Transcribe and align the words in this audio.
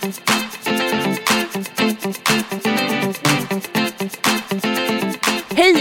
Hej 0.00 0.12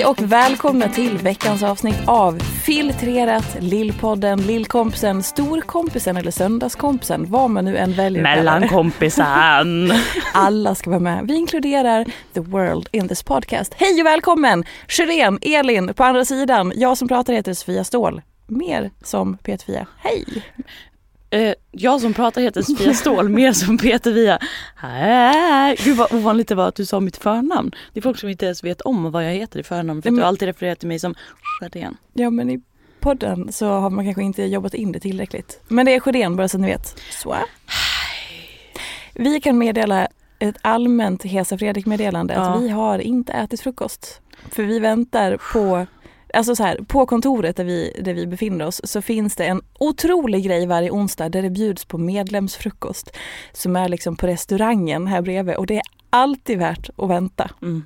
och 0.06 0.22
välkomna 0.22 0.90
till 0.90 1.18
veckans 1.18 1.64
avsnitt 1.64 2.08
av 2.08 2.40
Filtrerat 2.40 3.58
Lillpodden, 3.60 4.42
Lillkompisen, 4.42 5.24
Storkompisen 5.24 6.18
eller 6.18 6.32
Söndagskompisen, 6.32 7.32
vad 7.32 7.50
man 7.50 7.66
nu 7.66 7.78
än 7.78 7.94
väljer. 7.94 8.24
Mellankompisen. 8.24 9.92
Alla 10.34 10.76
ska 10.76 10.90
vara 10.90 11.00
med. 11.00 11.26
Vi 11.28 11.36
inkluderar 11.36 12.06
the 12.34 12.40
world 12.40 12.88
in 12.92 13.08
this 13.08 13.24
podcast. 13.24 13.74
Hej 13.78 14.02
och 14.02 14.06
välkommen! 14.06 14.64
Shiren, 14.88 15.40
Elin 15.42 15.94
på 15.94 16.04
andra 16.04 16.26
sidan. 16.26 16.72
Jag 16.76 16.98
som 16.98 17.08
pratar 17.08 17.34
heter 17.34 17.54
Sofia 17.54 17.84
Ståhl. 17.84 18.22
Mer 18.48 18.92
som 19.04 19.38
Peter 19.38 19.66
Fia. 19.66 19.88
Hej! 19.98 20.44
Eh, 21.32 21.54
jag 21.72 22.02
som 22.02 22.14
pratar 22.14 22.42
heter 22.42 22.62
Sofia 22.62 22.94
Ståhl, 22.94 23.30
mer 23.30 23.52
som 23.54 23.78
Peter 23.78 24.12
Via. 24.12 24.40
Gud 25.86 25.98
vad 25.98 26.14
ovanligt 26.14 26.48
det 26.48 26.56
var 26.56 26.68
att 26.68 26.76
du 26.76 26.86
sa 26.86 27.00
mitt 27.00 27.18
förnamn. 27.18 27.72
Det 27.94 28.00
är 28.00 28.02
folk 28.02 28.20
som 28.20 28.30
inte 28.30 28.46
ens 28.46 28.64
vet 28.64 28.82
om 28.82 29.12
vad 29.12 29.26
jag 29.26 29.32
heter 29.34 29.60
i 29.60 29.64
förnamn 29.64 30.02
för 30.02 30.10
att 30.10 30.14
Men- 30.14 30.22
du 30.22 30.28
alltid 30.28 30.46
refererar 30.48 30.76
till 30.76 30.88
mig 30.88 31.00
som 31.00 31.16
Sjödén. 31.62 31.98
Ja 32.14 32.30
men 32.30 32.50
i 32.50 32.62
podden 33.00 33.52
så 33.52 33.68
har 33.70 33.90
man 33.90 34.06
kanske 34.06 34.24
inte 34.24 34.44
jobbat 34.44 34.74
in 34.74 34.92
det 34.92 35.00
tillräckligt. 35.00 35.62
Men 35.68 35.86
det 35.86 35.96
är 35.96 36.00
Sjödén 36.00 36.36
bara 36.36 36.48
så 36.48 36.58
ni 36.58 36.68
vet. 36.68 37.02
Så. 37.24 37.36
Vi 39.14 39.42
kan 39.42 39.58
meddela 39.58 40.08
ett 40.40 40.56
allmänt 40.62 41.24
Hesa 41.24 41.58
Fredrik-meddelande 41.58 42.34
Ja. 42.34 42.42
att 42.42 42.62
vi 42.62 42.70
har 42.70 43.00
inte 43.00 43.34
ätit 43.34 43.62
frukost. 43.62 44.22
För 44.52 44.64
vi 44.64 44.80
väntar 44.80 45.38
på 45.54 45.86
Alltså 46.34 46.56
så 46.56 46.64
här, 46.64 46.78
på 46.88 47.06
kontoret 47.06 47.56
där 47.56 47.64
vi, 47.64 48.02
där 48.04 48.14
vi 48.14 48.28
befinner 48.28 48.66
oss 48.66 48.82
så 48.84 49.02
finns 49.02 49.36
det 49.36 49.46
en 49.46 49.62
otrolig 49.80 50.46
grej 50.46 50.66
varje 50.66 50.92
onsdag 50.92 51.30
där 51.30 51.42
det 51.42 51.50
bjuds 51.50 51.86
på 51.86 51.98
medlemsfrukost 51.98 53.18
som 53.54 53.76
är 53.76 53.90
liksom 53.90 54.16
på 54.16 54.28
restaurangen 54.28 55.08
här 55.08 55.22
bredvid 55.22 55.56
och 55.56 55.66
det 55.66 55.76
är 55.76 55.84
alltid 56.10 56.58
värt 56.60 56.90
att 56.98 57.10
vänta. 57.10 57.50
Mm. 57.62 57.84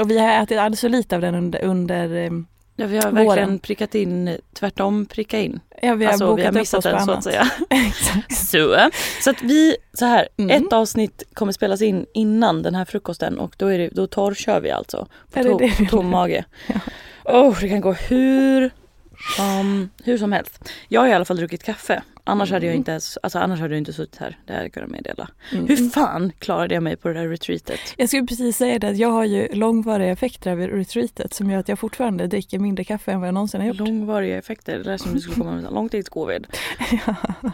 Och 0.00 0.10
vi 0.10 0.18
har 0.18 0.42
ätit 0.42 0.58
alldeles 0.58 0.80
för 0.80 0.88
lite 0.88 1.14
av 1.14 1.20
den 1.20 1.34
under, 1.34 1.62
under 1.64 2.14
eh, 2.14 2.30
Ja, 2.76 2.86
vi 2.86 2.96
har 2.96 3.10
Våren. 3.10 3.26
verkligen 3.26 3.58
prickat 3.58 3.94
in, 3.94 4.36
tvärtom 4.52 5.06
pricka 5.06 5.40
in. 5.40 5.60
ja, 5.82 5.94
vi 5.94 6.04
har 6.04 6.12
alltså 6.12 6.26
bokat 6.26 6.38
vi 6.40 6.44
har 6.44 6.50
upp 6.52 6.54
missat 6.58 6.78
oss 6.78 6.84
på 6.84 6.90
den 6.90 7.04
så 7.04 7.10
annat. 7.10 7.18
att 7.18 7.24
säga. 7.24 7.50
Exakt. 7.70 8.32
Så, 8.50 8.76
så 9.24 9.30
att 9.30 9.42
vi, 9.42 9.76
så 9.92 10.04
här, 10.04 10.28
Mm. 10.36 10.62
ett 10.64 10.72
avsnitt 10.72 11.22
kommer 11.34 11.52
spelas 11.52 11.82
in 11.82 12.06
innan 12.14 12.62
den 12.62 12.74
här 12.74 12.84
frukosten 12.84 13.38
och 13.38 13.54
då, 13.58 13.66
är 13.66 13.78
det, 13.78 13.88
då 13.88 14.06
torrkör 14.06 14.60
vi 14.60 14.70
alltså. 14.70 15.06
På, 15.32 15.42
to, 15.42 15.58
på 15.58 15.84
tom 15.90 16.08
mage. 16.10 16.44
Oh, 17.24 17.60
det 17.60 17.68
kan 17.68 17.80
gå 17.80 17.92
hur 17.92 18.70
som, 19.36 19.90
hur 20.04 20.18
som 20.18 20.32
helst. 20.32 20.72
Jag 20.88 21.00
har 21.00 21.08
i 21.08 21.12
alla 21.12 21.24
fall 21.24 21.36
druckit 21.36 21.62
kaffe. 21.62 22.02
Annars 22.26 22.50
hade 22.50 22.66
jag 22.66 22.74
inte 22.74 22.90
ens, 22.90 23.18
alltså 23.22 23.38
annars 23.38 23.60
hade 23.60 23.74
jag 23.74 23.78
inte 23.78 23.92
suttit 23.92 24.20
här. 24.20 24.38
Det 24.46 24.52
hade 24.52 24.64
jag 24.64 24.72
kunnat 24.72 24.90
meddela. 24.90 25.28
Mm. 25.52 25.66
Hur 25.66 25.76
fan 25.90 26.32
klarade 26.38 26.74
jag 26.74 26.82
mig 26.82 26.96
på 26.96 27.08
det 27.08 27.14
där 27.14 27.28
retreatet? 27.28 27.80
Jag 27.96 28.08
skulle 28.08 28.26
precis 28.26 28.56
säga 28.56 28.78
det 28.78 28.88
att 28.88 28.96
jag 28.96 29.08
har 29.08 29.24
ju 29.24 29.48
långvariga 29.52 30.12
effekter 30.12 30.50
av 30.52 30.58
retreatet 30.58 31.34
som 31.34 31.50
gör 31.50 31.58
att 31.58 31.68
jag 31.68 31.78
fortfarande 31.78 32.26
dricker 32.26 32.58
mindre 32.58 32.84
kaffe 32.84 33.12
än 33.12 33.20
vad 33.20 33.28
jag 33.28 33.34
någonsin 33.34 33.60
har 33.60 33.68
gjort. 33.68 33.76
Långvariga 33.76 34.38
effekter. 34.38 34.78
Det 34.78 34.84
lät 34.84 35.00
som 35.00 35.14
du 35.14 35.20
skulle 35.20 35.36
komma 35.36 35.52
med 35.52 35.72
långtidscovid. 35.72 36.46
Ja. 37.06 37.14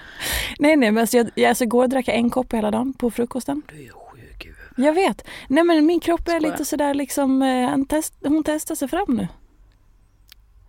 Nej 0.59 0.77
nej 0.77 0.91
men 0.91 0.99
alltså 0.99 1.17
jag, 1.17 1.31
jag, 1.35 1.49
alltså 1.49 1.65
igår 1.65 1.87
drack 1.87 2.09
jag 2.09 2.17
en 2.17 2.31
kopp 2.31 2.53
hela 2.53 2.71
dagen 2.71 2.93
på 2.93 3.11
frukosten. 3.11 3.63
Du 3.69 3.85
är 3.85 3.89
sjuk. 3.89 4.49
Jag 4.77 4.93
vet. 4.93 5.25
Nej 5.49 5.65
men 5.65 5.87
min 5.87 6.01
kropp 6.01 6.21
är 6.21 6.25
Skojar. 6.25 6.41
lite 6.41 6.65
sådär 6.65 6.95
liksom, 6.95 7.43
eh, 7.43 7.85
test, 7.89 8.15
hon 8.25 8.45
testar 8.45 8.75
sig 8.75 8.89
fram 8.89 9.07
nu. 9.09 9.29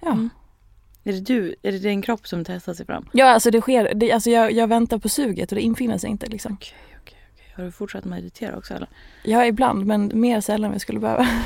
Ja. 0.01 0.11
Mm. 0.11 0.29
Är 1.03 1.13
det 1.13 1.19
du, 1.19 1.55
är 1.63 1.71
det 1.71 1.79
din 1.79 2.01
kropp 2.01 2.27
som 2.27 2.45
testar 2.45 2.73
sig 2.73 2.85
fram? 2.85 3.09
Ja 3.13 3.25
alltså 3.25 3.51
det 3.51 3.61
sker, 3.61 3.93
det, 3.95 4.11
alltså 4.11 4.29
jag, 4.29 4.51
jag 4.51 4.67
väntar 4.67 4.97
på 4.97 5.09
suget 5.09 5.51
och 5.51 5.55
det 5.55 5.61
infinner 5.61 5.97
sig 5.97 6.09
inte 6.09 6.27
liksom. 6.27 6.53
Okej, 6.53 6.73
okej, 7.01 7.17
okej. 7.35 7.53
Har 7.55 7.63
du 7.63 7.71
fortsatt 7.71 8.05
meditera 8.05 8.57
också 8.57 8.73
eller? 8.73 8.87
Ja 9.23 9.45
ibland 9.45 9.85
men 9.85 10.11
mer 10.13 10.41
sällan 10.41 10.65
än 10.67 10.73
jag 10.73 10.81
skulle 10.81 10.99
behöva. 10.99 11.27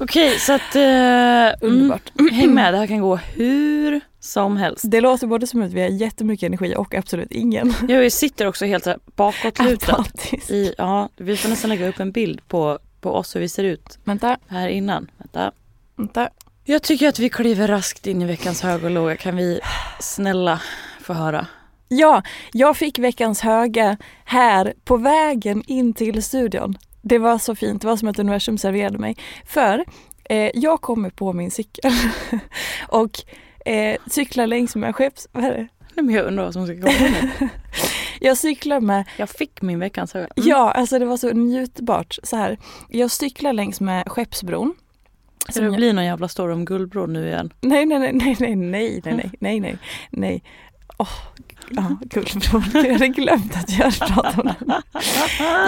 Okej, 0.00 0.38
så 0.38 0.52
att... 0.52 0.76
eh, 0.76 1.68
Underbart. 1.68 2.12
Mm, 2.18 2.34
häng 2.34 2.54
med, 2.54 2.74
det 2.74 2.78
här 2.78 2.86
kan 2.86 3.00
gå 3.00 3.16
hur 3.16 4.00
som 4.20 4.56
helst. 4.56 4.84
Det 4.88 5.00
låter 5.00 5.26
både 5.26 5.46
som 5.46 5.62
att 5.62 5.72
vi 5.72 5.80
har 5.80 5.88
jättemycket 5.88 6.46
energi 6.46 6.74
och 6.76 6.94
absolut 6.94 7.30
ingen. 7.32 7.74
Jag 7.88 8.12
sitter 8.12 8.46
också 8.46 8.64
helt 8.66 8.84
så 8.84 8.90
här. 8.90 8.98
I, 10.50 10.74
ja, 10.78 11.08
vi 11.16 11.36
får 11.36 11.48
nästan 11.48 11.68
lägga 11.70 11.88
upp 11.88 12.00
en 12.00 12.12
bild 12.12 12.48
på, 12.48 12.78
på 13.00 13.12
oss 13.12 13.36
hur 13.36 13.40
vi 13.40 13.48
ser 13.48 13.64
ut 13.64 13.98
Vänta, 14.04 14.38
här 14.48 14.68
innan. 14.68 15.10
Vänta. 15.18 15.52
vänta. 15.96 16.30
Jag 16.70 16.82
tycker 16.82 17.08
att 17.08 17.18
vi 17.18 17.28
kliver 17.28 17.68
raskt 17.68 18.06
in 18.06 18.22
i 18.22 18.26
veckans 18.26 18.62
hög 18.62 18.84
och 18.84 18.90
låga. 18.90 19.16
Kan 19.16 19.36
vi 19.36 19.60
snälla 20.00 20.62
få 21.00 21.12
höra? 21.12 21.46
Ja, 21.88 22.22
jag 22.52 22.76
fick 22.76 22.98
veckans 22.98 23.40
höga 23.40 23.96
här 24.24 24.74
på 24.84 24.96
vägen 24.96 25.62
in 25.66 25.94
till 25.94 26.22
studion. 26.22 26.78
Det 27.02 27.18
var 27.18 27.38
så 27.38 27.54
fint, 27.54 27.82
det 27.82 27.88
var 27.88 27.96
som 27.96 28.08
att 28.08 28.18
universum 28.18 28.58
serverade 28.58 28.98
mig. 28.98 29.16
För 29.46 29.84
eh, 30.24 30.50
jag 30.54 30.80
kommer 30.80 31.10
på 31.10 31.32
min 31.32 31.50
cykel 31.50 31.92
och 32.88 33.10
eh, 33.66 33.96
cyklar 34.06 34.46
längs 34.46 34.76
med 34.76 34.94
skepps... 34.94 35.28
Vad 35.32 35.44
är 35.44 35.50
det? 35.50 35.68
Nej, 35.94 36.04
men 36.04 36.14
jag 36.14 36.26
undrar 36.26 36.44
vad 36.44 36.52
som 36.52 36.66
ska 36.66 36.74
komma 36.74 37.08
nu. 37.38 37.48
Jag 38.20 38.38
cyklar 38.38 38.80
med, 38.80 39.04
Jag 39.16 39.28
fick 39.28 39.62
min 39.62 39.78
veckans 39.78 40.14
höga. 40.14 40.28
Mm. 40.36 40.48
ja 40.48 40.70
alltså 40.70 40.98
det 40.98 41.04
var 41.06 41.16
så 41.16 41.30
njutbart 41.30 42.18
så 42.22 42.36
här. 42.36 42.58
Jag 42.88 43.10
cyklar 43.10 43.52
längs 43.52 43.80
med 43.80 44.08
Skeppsbron. 44.08 44.74
Ska 45.48 45.60
det 45.60 45.70
bli 45.70 45.92
någon 45.92 46.04
jävla 46.04 46.28
story 46.28 46.52
om 46.52 46.64
Guldbron 46.64 47.12
nu 47.12 47.26
igen? 47.28 47.52
Nej, 47.60 47.86
nej, 47.86 47.98
nej, 47.98 48.12
nej, 48.12 48.36
nej, 48.40 48.56
nej, 48.56 49.00
nej, 49.04 49.30
nej, 49.40 49.60
nej, 49.60 49.78
nej. 50.10 50.42
Åh, 51.00 51.08
ja, 51.70 51.96
Guldbron. 52.00 52.62
Jag 52.74 52.92
hade 52.92 53.08
glömt 53.08 53.56
att 53.56 53.78
jag 53.78 53.98
pratat 53.98 54.38
om 54.38 54.44
den. 54.58 54.72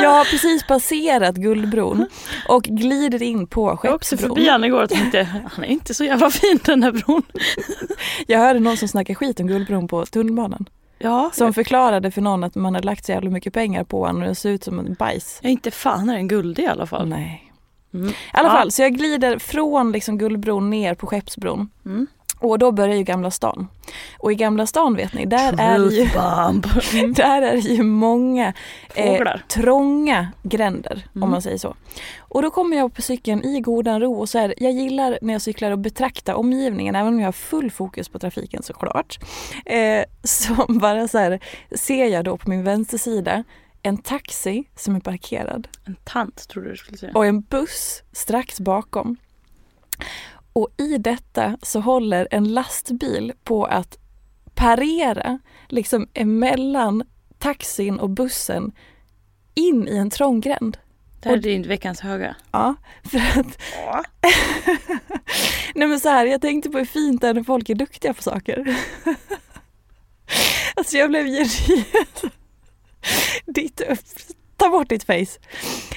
Jag 0.03 0.11
har 0.11 0.25
precis 0.25 0.67
passerat 0.67 1.35
Guldbron 1.37 2.07
och 2.49 2.63
glider 2.63 3.23
in 3.23 3.47
på 3.47 3.79
Jag 3.83 3.95
åkte 3.95 4.17
förbi 4.17 4.23
Skeppsbron. 4.35 4.49
han 4.49 4.65
igår 4.65 4.83
och 4.83 4.91
tänkte, 4.91 5.23
han 5.53 5.65
är 5.65 5.69
inte 5.69 5.95
så 5.95 6.05
jävla 6.05 6.31
fin 6.31 6.59
den 6.65 6.83
här 6.83 6.93
bron. 6.93 7.23
Jag 8.27 8.39
hörde 8.39 8.61
någon 8.61 8.77
som 8.77 8.89
snackade 8.89 9.15
skit 9.15 9.41
om 9.41 9.47
Guldbron 9.47 9.89
på 9.89 10.07
tunnelbanan. 10.07 10.69
Ja, 10.99 11.31
Som 11.35 11.53
förklarade 11.55 12.11
för 12.11 12.21
någon 12.21 12.45
att 12.45 12.55
man 12.55 12.75
hade 12.75 12.87
lagt 12.87 13.05
så 13.05 13.13
jävla 13.13 13.31
mycket 13.31 13.55
pengar 13.55 13.85
på 13.85 14.07
den 14.07 14.17
och 14.23 14.29
det 14.29 14.35
ser 14.35 14.51
ut 14.51 14.65
som 14.65 14.79
en 14.79 14.95
bajs. 14.95 15.39
jag 15.43 15.49
är 15.49 15.53
inte 15.53 15.71
fan 15.71 16.09
är 16.11 16.15
den 16.17 16.29
guldig 16.29 16.63
i 16.63 16.67
alla 16.67 16.87
fall. 16.87 17.09
Nej. 17.09 17.50
Mm. 17.95 18.09
I 18.09 18.15
alla 18.33 18.49
Ja. 18.49 18.53
fall, 18.55 18.71
så 18.73 18.83
jag 18.83 18.93
glider 18.95 19.39
från 19.39 19.93
liksom 19.93 20.19
Guldbron 20.19 20.71
ner 20.71 20.95
på 20.95 21.07
Skeppsbron. 21.07 21.69
Mm. 21.87 22.07
Och 22.39 22.59
då 22.59 22.73
börjar 22.73 22.95
ju 22.97 23.03
Gamla 23.03 23.31
stan. 23.31 23.69
Och 24.19 24.33
i 24.33 24.35
Gamla 24.35 24.67
stan 24.67 24.95
vet 24.97 25.15
ni, 25.15 25.25
där 25.27 25.55
är 25.61 25.79
det 25.79 25.95
ju, 25.95 26.07
Truthbomb. 26.07 26.67
där 27.17 27.43
är 27.43 27.53
det 27.53 27.59
ju 27.59 27.83
många 27.83 28.53
eh, 28.95 29.27
trånga 29.49 30.29
gränder 30.43 31.07
Mm. 31.15 31.23
om 31.23 31.31
man 31.31 31.43
säger 31.43 31.59
så. 31.59 31.75
Och 32.19 32.43
då 32.43 32.51
kommer 32.51 32.77
jag 32.77 32.95
på 32.95 33.03
cykeln 33.03 33.45
i 33.45 33.61
godan 33.61 34.01
ro 34.01 34.15
och 34.21 34.29
så 34.29 34.39
här, 34.39 34.55
jag 34.57 34.73
gillar 34.73 35.19
när 35.23 35.33
jag 35.35 35.43
cyklar 35.43 35.71
att 35.71 35.79
betrakta 35.79 36.37
omgivningen 36.37 36.95
även 36.95 37.09
om 37.15 37.21
jag 37.21 37.27
har 37.27 37.33
full 37.33 37.71
fokus 37.71 38.09
på 38.09 38.19
trafiken 38.19 38.63
såklart. 38.63 39.19
Eh, 39.67 40.05
så 40.25 40.55
bara 40.69 41.09
så 41.09 41.19
här 41.19 41.41
ser 41.77 42.05
jag 42.07 42.25
då 42.25 42.37
på 42.37 42.51
min 42.51 42.65
vänstersida 42.65 43.45
en 43.83 43.99
taxi 43.99 44.65
som 44.77 44.97
är 44.97 45.01
parkerad 45.01 45.69
En 45.85 45.97
tant 46.05 46.49
tror 46.49 46.63
du 46.63 46.77
skulle 46.77 46.99
säga. 46.99 47.13
och 47.15 47.27
en 47.27 47.41
buss 47.41 48.03
strax 48.13 48.61
bakom. 48.61 49.17
Och 50.53 50.69
i 50.77 50.99
detta 50.99 51.59
så 51.63 51.81
håller 51.81 52.29
en 52.31 52.55
lastbil 52.55 53.33
på 53.45 53.65
att 53.65 53.99
parera 54.55 55.39
liksom 55.69 56.09
emellan 56.15 57.03
taxin 57.39 58.01
och 58.01 58.11
bussen 58.11 58.73
in 59.55 59.89
i 59.89 59.97
en 59.97 60.11
trång 60.11 60.41
gränd. 60.41 60.79
Det 61.21 61.29
här 61.29 61.37
är 61.37 61.41
din 61.41 61.69
veckans 61.69 62.01
höga. 62.01 62.37
Ja, 62.51 62.75
för 63.05 63.19
att... 63.41 63.45
Nej 65.75 65.89
men 65.89 66.01
så 66.01 66.09
här, 66.09 66.27
jag 66.27 66.41
tänkte 66.41 66.71
på 66.71 66.79
hur 66.79 66.85
fint 66.85 67.21
det 67.21 67.29
är 67.29 67.35
när 67.35 67.43
folk 67.43 67.69
är 67.69 67.75
duktiga 67.75 68.15
på 68.15 68.23
saker. 68.23 68.65
alltså 70.75 70.97
jag 70.97 71.11
blev 71.11 71.27
genuint... 71.27 72.23
ditt. 73.47 73.83
Ta 74.57 74.69
bort 74.69 74.89
ditt 74.89 75.05
face. 75.05 75.39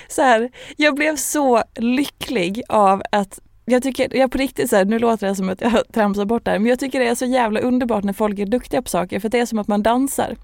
Så 0.07 0.21
här, 0.21 0.51
jag 0.77 0.95
blev 0.95 1.15
så 1.15 1.63
lycklig 1.75 2.61
av 2.69 3.03
att 3.11 3.39
jag 3.65 3.83
tycker, 3.83 4.17
jag 4.17 4.31
på 4.31 4.37
riktigt 4.37 4.69
så 4.69 4.75
här, 4.75 4.85
nu 4.85 4.99
låter 4.99 5.27
det 5.27 5.35
som 5.35 5.49
att 5.49 5.61
jag 5.61 5.87
tramsar 5.93 6.25
bort 6.25 6.45
det 6.45 6.51
här, 6.51 6.59
men 6.59 6.69
jag 6.69 6.79
tycker 6.79 6.99
det 6.99 7.07
är 7.07 7.15
så 7.15 7.25
jävla 7.25 7.59
underbart 7.59 8.03
när 8.03 8.13
folk 8.13 8.39
är 8.39 8.45
duktiga 8.45 8.81
på 8.81 8.89
saker 8.89 9.19
för 9.19 9.29
det 9.29 9.39
är 9.39 9.45
som 9.45 9.59
att 9.59 9.67
man 9.67 9.83
dansar. 9.83 10.35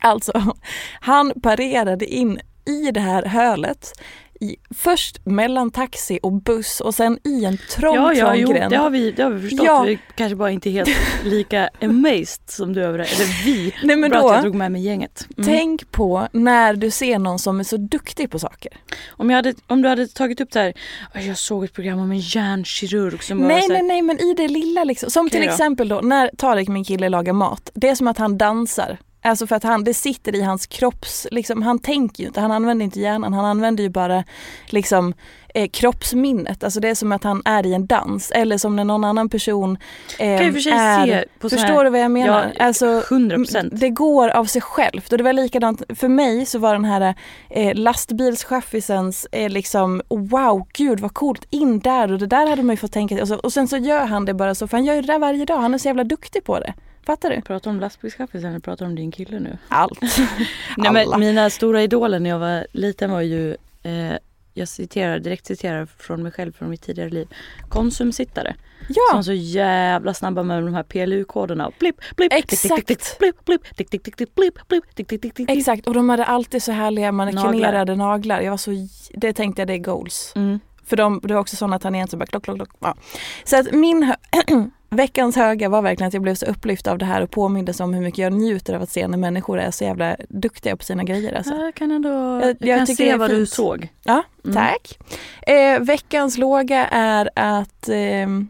Alltså, 0.00 0.56
han 1.00 1.32
parerade 1.42 2.06
in 2.06 2.40
i 2.66 2.90
det 2.90 3.00
här 3.00 3.22
hölet 3.22 3.92
i, 4.40 4.56
först 4.74 5.26
mellan 5.26 5.70
taxi 5.70 6.18
och 6.22 6.32
buss 6.32 6.80
och 6.80 6.94
sen 6.94 7.18
i 7.24 7.44
en 7.44 7.58
trång, 7.70 7.94
Ja, 7.94 8.14
ja, 8.14 8.26
trång 8.26 8.36
jo, 8.40 8.48
gränd. 8.52 8.72
det 8.72 8.76
har 8.76 8.90
vi, 8.90 9.10
det 9.12 9.22
har 9.22 9.30
vi 9.30 9.48
förstått. 9.48 9.66
Ja. 9.66 9.82
Vi 9.82 9.92
är 9.92 9.98
kanske 10.14 10.36
bara 10.36 10.50
inte 10.50 10.70
helt 10.70 10.88
lika 11.24 11.70
amazed 11.82 12.40
som 12.46 12.72
du 12.72 12.82
över 12.84 12.98
det. 12.98 13.04
Eller 13.04 13.44
vi. 13.44 13.74
Nej, 13.84 13.96
men 13.96 14.10
Bra 14.10 14.20
då, 14.20 14.28
att 14.28 14.34
jag 14.34 14.42
drog 14.44 14.54
med 14.54 14.72
mig 14.72 14.82
gänget. 14.82 15.26
Mm. 15.36 15.46
Tänk 15.48 15.90
på 15.90 16.28
när 16.32 16.74
du 16.74 16.90
ser 16.90 17.18
någon 17.18 17.38
som 17.38 17.60
är 17.60 17.64
så 17.64 17.76
duktig 17.76 18.30
på 18.30 18.38
saker. 18.38 18.72
Om, 19.08 19.30
jag 19.30 19.36
hade, 19.36 19.54
om 19.66 19.82
du 19.82 19.88
hade 19.88 20.06
tagit 20.06 20.40
upp 20.40 20.50
det 20.52 20.60
här, 20.60 20.72
"Oj, 21.14 21.26
jag 21.28 21.38
såg 21.38 21.64
ett 21.64 21.72
program 21.72 21.98
om 21.98 22.10
en 22.10 22.18
hjärnkirurg 22.18 23.22
som 23.22 23.38
Nej, 23.38 23.60
här, 23.60 23.68
nej, 23.68 23.82
nej, 23.82 24.02
men 24.02 24.20
i 24.20 24.34
det 24.34 24.48
lilla 24.48 24.84
liksom. 24.84 25.10
Som 25.10 25.30
till 25.30 25.40
då. 25.40 25.48
exempel 25.48 25.88
då 25.88 26.00
när 26.00 26.30
Tarek, 26.36 26.68
min 26.68 26.84
kille, 26.84 27.08
lagar 27.08 27.32
mat. 27.32 27.70
Det 27.74 27.88
är 27.88 27.94
som 27.94 28.06
att 28.06 28.18
han 28.18 28.38
dansar. 28.38 28.98
Alltså 29.26 29.46
för 29.46 29.56
att 29.56 29.62
han, 29.62 29.84
det 29.84 29.94
sitter 29.94 30.34
i 30.34 30.42
hans 30.42 30.66
kropps, 30.66 31.26
liksom, 31.30 31.62
han 31.62 31.78
tänker 31.78 32.22
ju 32.22 32.26
inte, 32.26 32.40
han 32.40 32.52
använder 32.52 32.84
inte 32.84 33.00
hjärnan, 33.00 33.32
han 33.32 33.44
använder 33.44 33.82
ju 33.82 33.90
bara 33.90 34.24
liksom 34.66 35.14
eh, 35.54 35.68
kroppsminnet. 35.68 36.64
Alltså 36.64 36.80
det 36.80 36.88
är 36.88 36.94
som 36.94 37.12
att 37.12 37.24
han 37.24 37.42
är 37.44 37.66
i 37.66 37.74
en 37.74 37.86
dans 37.86 38.30
eller 38.30 38.58
som 38.58 38.76
när 38.76 38.84
någon 38.84 39.04
annan 39.04 39.28
person 39.28 39.78
eh, 40.18 40.38
Kan 40.38 40.48
och 40.48 40.62
för 40.62 40.70
är, 40.70 41.06
se 41.06 41.24
på 41.38 41.50
så 41.50 41.56
Förstår 41.56 41.74
här, 41.74 41.84
du 41.84 41.90
vad 41.90 42.00
jag 42.00 42.10
menar? 42.10 42.52
Ja, 42.58 42.64
alltså, 42.64 42.86
100%. 42.86 43.68
Det 43.72 43.90
går 43.90 44.28
av 44.28 44.44
sig 44.44 44.62
självt 44.62 45.12
och 45.12 45.18
det 45.18 45.24
var 45.24 45.32
likadant 45.32 45.82
för 45.88 46.08
mig 46.08 46.46
så 46.46 46.58
var 46.58 46.72
den 46.72 46.84
här 46.84 47.14
eh, 47.50 47.74
lastbilschaffisens 47.74 49.26
eh, 49.32 49.50
liksom 49.50 50.02
wow 50.08 50.66
gud 50.72 51.00
vad 51.00 51.14
coolt 51.14 51.46
in 51.50 51.78
där 51.78 52.12
och 52.12 52.18
det 52.18 52.26
där 52.26 52.46
hade 52.46 52.62
man 52.62 52.72
ju 52.72 52.76
fått 52.76 52.92
tänka 52.92 53.20
alltså, 53.20 53.34
och 53.34 53.52
sen 53.52 53.68
så 53.68 53.76
gör 53.76 54.06
han 54.06 54.24
det 54.24 54.34
bara 54.34 54.54
så 54.54 54.68
för 54.68 54.76
han 54.76 54.84
gör 54.84 54.94
det 54.94 55.06
där 55.12 55.18
varje 55.18 55.44
dag, 55.44 55.58
han 55.58 55.74
är 55.74 55.78
så 55.78 55.88
jävla 55.88 56.04
duktig 56.04 56.44
på 56.44 56.58
det. 56.58 56.74
Fattar 57.06 57.30
du? 57.30 57.40
Pratar 57.40 57.70
om 57.70 57.80
lastbilschaffisen 57.80 58.50
eller 58.50 58.60
pratar 58.60 58.86
om 58.86 58.94
din 58.94 59.10
kille 59.10 59.40
nu? 59.40 59.58
Allt. 59.68 60.00
Nej, 60.76 60.92
men 60.92 61.20
mina 61.20 61.50
stora 61.50 61.82
idoler 61.82 62.20
när 62.20 62.30
jag 62.30 62.38
var 62.38 62.66
liten 62.72 63.10
var 63.10 63.20
ju, 63.20 63.56
eh, 63.82 64.12
jag 64.54 64.68
citerar, 64.68 65.18
direkt 65.18 65.46
citerar 65.46 65.86
från 65.86 66.22
mig 66.22 66.32
själv 66.32 66.52
från 66.52 66.70
mitt 66.70 66.82
tidigare 66.82 67.10
liv, 67.10 67.28
Konsumsittare. 67.68 68.54
Ja, 68.88 69.02
Som 69.12 69.24
så 69.24 69.32
jävla 69.32 70.14
snabba 70.14 70.42
med 70.42 70.62
de 70.62 70.74
här 70.74 70.82
PLU-koderna. 70.82 71.70
Blipp, 71.78 71.96
blipp, 72.16 72.32
Exakt. 72.32 72.86
blipp, 73.18 73.44
blipp, 73.44 73.76
tick, 73.76 73.90
tick, 73.90 74.02
tick, 74.02 74.16
tick, 74.16 74.34
blipp, 74.34 74.68
blipp, 74.68 74.94
tick, 74.94 75.08
tick, 75.08 75.22
tick, 75.22 75.34
tick. 75.34 75.50
exakt 75.50 75.86
och 75.86 75.94
de 75.94 76.08
hade 76.08 76.24
alltid 76.24 76.62
så 76.62 76.72
härliga 76.72 77.12
manikinerade 77.12 77.96
naglar. 77.96 78.40
Jag 78.40 78.50
var 78.50 78.56
så, 78.56 78.70
det 79.14 79.32
tänkte 79.32 79.62
jag 79.62 79.68
det 79.68 79.74
är 79.74 79.78
goals. 79.78 80.32
Mm. 80.36 80.60
För 80.86 80.96
de, 80.96 81.20
det 81.22 81.34
var 81.34 81.40
också 81.40 81.56
sådana 81.56 81.78
tangenter 81.78 82.10
som 82.10 82.18
bara 82.18 82.26
klock, 82.26 82.44
klock, 82.44 82.56
klock. 82.56 82.70
Ja. 82.78 82.96
Så 83.44 83.56
att 83.56 83.72
min 83.72 84.14
veckans 84.90 85.36
höga 85.36 85.68
var 85.68 85.82
verkligen 85.82 86.08
att 86.08 86.14
jag 86.14 86.22
blev 86.22 86.34
så 86.34 86.46
upplyft 86.46 86.86
av 86.86 86.98
det 86.98 87.04
här 87.04 87.22
och 87.22 87.30
påmindes 87.30 87.80
om 87.80 87.94
hur 87.94 88.02
mycket 88.02 88.18
jag 88.18 88.32
njuter 88.32 88.74
av 88.74 88.82
att 88.82 88.90
se 88.90 89.08
när 89.08 89.18
människor 89.18 89.58
är 89.58 89.70
så 89.70 89.84
jävla 89.84 90.16
duktiga 90.28 90.76
på 90.76 90.84
sina 90.84 91.04
grejer. 91.04 91.32
Alltså. 91.32 91.54
Jag 91.54 91.74
kan 91.74 91.90
ändå, 91.90 92.08
Jag- 92.42 92.56
jag, 92.60 92.78
kan 92.78 92.86
se 92.86 93.16
vad 93.16 93.30
du 93.30 93.46
såg. 93.46 93.88
Ja, 94.04 94.22
Mm. 94.44 94.54
tack. 94.56 94.98
Eh, 95.42 95.80
veckans 95.80 96.38
låga 96.38 96.86
är 96.86 97.30
att 97.34 97.88
ehm, 97.88 98.48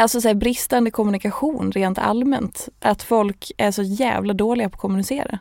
Alltså 0.00 0.20
så 0.20 0.28
här, 0.28 0.34
bristande 0.34 0.90
kommunikation 0.90 1.72
rent 1.72 1.98
allmänt. 1.98 2.68
Att 2.80 3.02
folk 3.02 3.52
är 3.56 3.70
så 3.70 3.82
jävla 3.82 4.32
dåliga 4.34 4.68
på 4.68 4.74
att 4.74 4.80
kommunicera. 4.80 5.38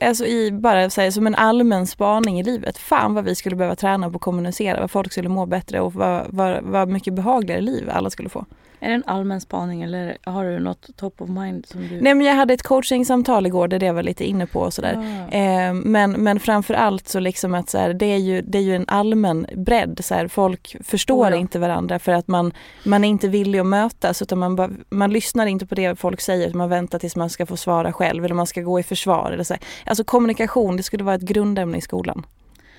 Alltså 0.00 0.26
i 0.26 0.52
bara 0.52 0.90
så 0.90 1.00
här, 1.00 1.10
som 1.10 1.26
en 1.26 1.34
allmän 1.34 1.86
spaning 1.86 2.40
i 2.40 2.42
livet. 2.42 2.78
Fan 2.78 3.14
vad 3.14 3.24
vi 3.24 3.34
skulle 3.34 3.56
behöva 3.56 3.76
träna 3.76 4.10
på 4.10 4.16
att 4.16 4.22
kommunicera. 4.22 4.80
Vad 4.80 4.90
folk 4.90 5.12
skulle 5.12 5.28
må 5.28 5.46
bättre 5.46 5.80
och 5.80 5.94
vad, 5.94 6.26
vad, 6.28 6.62
vad 6.62 6.88
mycket 6.88 7.14
behagligare 7.14 7.60
liv 7.60 7.90
alla 7.92 8.10
skulle 8.10 8.28
få. 8.28 8.46
Är 8.82 8.88
det 8.88 8.94
en 8.94 9.04
allmän 9.06 9.40
spaning 9.40 9.82
eller 9.82 10.18
har 10.24 10.44
du 10.44 10.58
något 10.58 10.96
top 10.96 11.20
of 11.20 11.28
mind 11.28 11.66
som 11.66 11.88
du... 11.88 12.00
Nej 12.00 12.14
men 12.14 12.26
jag 12.26 12.34
hade 12.34 12.54
ett 12.54 12.62
coachingsamtal 12.62 13.46
igår 13.46 13.68
där 13.68 13.78
det 13.78 13.92
var 13.92 14.02
lite 14.02 14.24
inne 14.24 14.46
på 14.46 14.60
och 14.60 14.74
sådär. 14.74 15.26
Ah. 15.30 15.34
Eh, 15.34 15.74
men, 15.74 16.12
men 16.12 16.40
framför 16.40 16.74
allt 16.74 17.08
så 17.08 17.20
liksom 17.20 17.54
att 17.54 17.70
så 17.70 17.78
här, 17.78 17.94
det, 17.94 18.06
är 18.06 18.18
ju, 18.18 18.42
det 18.42 18.58
är 18.58 18.62
ju 18.62 18.76
en 18.76 18.84
allmän 18.88 19.46
bredd. 19.56 20.00
Så 20.02 20.14
här, 20.14 20.28
folk 20.28 20.76
förstår 20.84 21.26
Oh 21.26 21.30
ja. 21.30 21.36
inte 21.36 21.58
varandra 21.58 21.98
för 21.98 22.12
att 22.12 22.28
man, 22.28 22.52
man 22.84 23.04
är 23.04 23.08
inte 23.08 23.28
villig 23.28 23.58
att 23.58 23.66
mötas 23.66 24.22
utan 24.22 24.38
man, 24.38 24.56
bara, 24.56 24.70
man 24.90 25.12
lyssnar 25.12 25.46
inte 25.46 25.66
på 25.66 25.74
det 25.74 25.98
folk 25.98 26.20
säger 26.20 26.46
utan 26.48 26.58
man 26.58 26.68
väntar 26.68 26.98
tills 26.98 27.16
man 27.16 27.30
ska 27.30 27.46
få 27.46 27.56
svara 27.56 27.92
själv 27.92 28.24
eller 28.24 28.34
man 28.34 28.46
ska 28.46 28.60
gå 28.60 28.80
i 28.80 28.82
försvar. 28.82 29.30
Eller 29.32 29.44
så 29.44 29.54
här. 29.54 29.62
Alltså 29.86 30.04
kommunikation, 30.04 30.76
det 30.76 30.82
skulle 30.82 31.04
vara 31.04 31.14
ett 31.14 31.22
grundämne 31.22 31.78
i 31.78 31.80
skolan. 31.80 32.26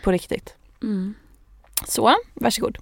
På 0.04 0.12
riktigt. 0.12 0.56
Mm. 0.84 1.14
Så, 1.88 2.16
varsågod. 2.34 2.78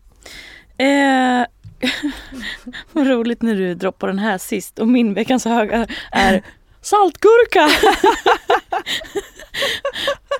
Eh, 0.77 1.45
vad 2.91 3.07
roligt 3.07 3.41
när 3.41 3.55
du 3.55 3.73
droppar 3.75 4.07
den 4.07 4.19
här 4.19 4.37
sist 4.37 4.79
och 4.79 4.87
min 4.87 5.13
veckans 5.13 5.45
höga 5.45 5.87
är 6.11 6.43
saltgurka. 6.81 7.69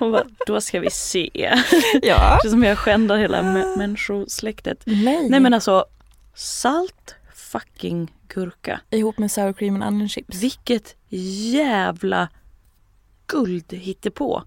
Bara, 0.00 0.24
då 0.46 0.60
ska 0.60 0.80
vi 0.80 0.90
se. 0.90 1.30
Ja. 1.34 1.58
Det 2.02 2.08
är 2.10 2.48
som 2.50 2.62
jag 2.64 2.78
skändar 2.78 3.16
hela 3.16 3.42
mä- 3.42 3.76
människosläktet. 3.78 4.82
Nej. 4.84 5.28
Nej 5.28 5.40
men 5.40 5.54
alltså 5.54 5.84
salt 6.34 7.14
fucking 7.34 8.12
gurka. 8.28 8.80
Ihop 8.90 9.18
med 9.18 9.30
sour 9.30 9.52
cream 9.52 9.74
and 9.74 9.84
onion 9.84 10.08
chips. 10.08 10.42
Vilket 10.42 10.96
jävla 11.52 12.28
guld 13.26 13.72
hittepå. 13.72 14.42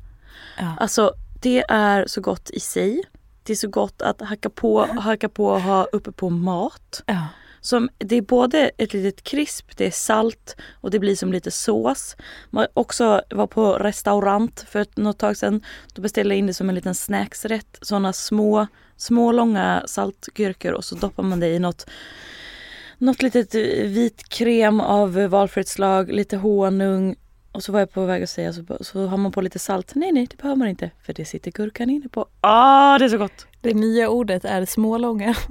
Ja. 0.57 0.75
Alltså 0.79 1.13
det 1.41 1.63
är 1.69 2.07
så 2.07 2.21
gott 2.21 2.49
i 2.49 2.59
sig. 2.59 3.03
Det 3.43 3.53
är 3.53 3.57
så 3.57 3.67
gott 3.67 4.01
att 4.01 4.21
hacka 4.21 4.49
på, 4.49 4.85
hacka 4.85 5.29
på 5.29 5.45
och 5.45 5.61
ha 5.61 5.83
uppe 5.83 6.11
på 6.11 6.29
mat. 6.29 7.03
Ja. 7.05 7.27
Som, 7.61 7.89
det 7.97 8.15
är 8.15 8.21
både 8.21 8.71
ett 8.77 8.93
litet 8.93 9.23
krisp, 9.23 9.77
det 9.77 9.85
är 9.85 9.91
salt 9.91 10.55
och 10.81 10.91
det 10.91 10.99
blir 10.99 11.15
som 11.15 11.31
lite 11.31 11.51
sås. 11.51 12.15
Man 12.49 12.67
också 12.73 13.21
var 13.29 13.47
på 13.47 13.73
restaurant 13.73 14.65
för 14.69 14.85
något 14.95 15.17
tag 15.19 15.37
sedan. 15.37 15.61
Då 15.93 16.01
beställde 16.01 16.33
jag 16.33 16.39
in 16.39 16.47
det 16.47 16.53
som 16.53 16.69
en 16.69 16.75
liten 16.75 16.95
snacksrätt. 16.95 17.77
Sådana 17.81 18.13
små, 18.13 18.67
små 18.97 19.31
långa 19.31 19.83
saltgurkor 19.87 20.71
och 20.71 20.85
så 20.85 20.95
doppar 20.95 21.23
man 21.23 21.39
det 21.39 21.47
i 21.47 21.59
något 21.59 21.85
något 22.97 23.21
litet 23.21 23.55
vit 23.85 24.29
krem 24.29 24.81
av 24.81 25.19
eh, 25.19 25.27
valfrihetslag, 25.27 26.11
lite 26.11 26.37
honung. 26.37 27.15
Och 27.53 27.63
så 27.63 27.71
var 27.71 27.79
jag 27.79 27.91
på 27.91 28.05
väg 28.05 28.23
att 28.23 28.29
säga 28.29 28.53
så, 28.53 28.63
så 28.81 29.07
har 29.07 29.17
man 29.17 29.31
på 29.31 29.41
lite 29.41 29.59
salt. 29.59 29.91
Nej, 29.95 30.11
nej, 30.11 30.27
det 30.29 30.37
behöver 30.37 30.55
man 30.55 30.67
inte. 30.67 30.89
För 31.05 31.13
det 31.13 31.25
sitter 31.25 31.51
gurkan 31.51 31.89
inne 31.89 32.09
på. 32.09 32.27
Ah, 32.41 32.97
det 32.97 33.05
är 33.05 33.09
så 33.09 33.17
gott! 33.17 33.47
Det 33.61 33.73
nya 33.73 34.09
ordet 34.09 34.45
är 34.45 34.65
smålånga. 34.65 35.35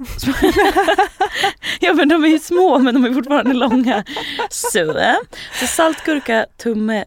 Ja 1.79 1.93
men 1.93 2.09
de 2.09 2.23
är 2.23 2.27
ju 2.27 2.39
små 2.39 2.79
men 2.79 2.93
de 2.93 3.05
är 3.05 3.13
fortfarande 3.13 3.53
långa. 3.53 4.03
Så, 4.49 4.97
eh. 4.97 5.15
så 5.59 5.67
saltgurka, 5.67 6.45
tumme, 6.57 7.05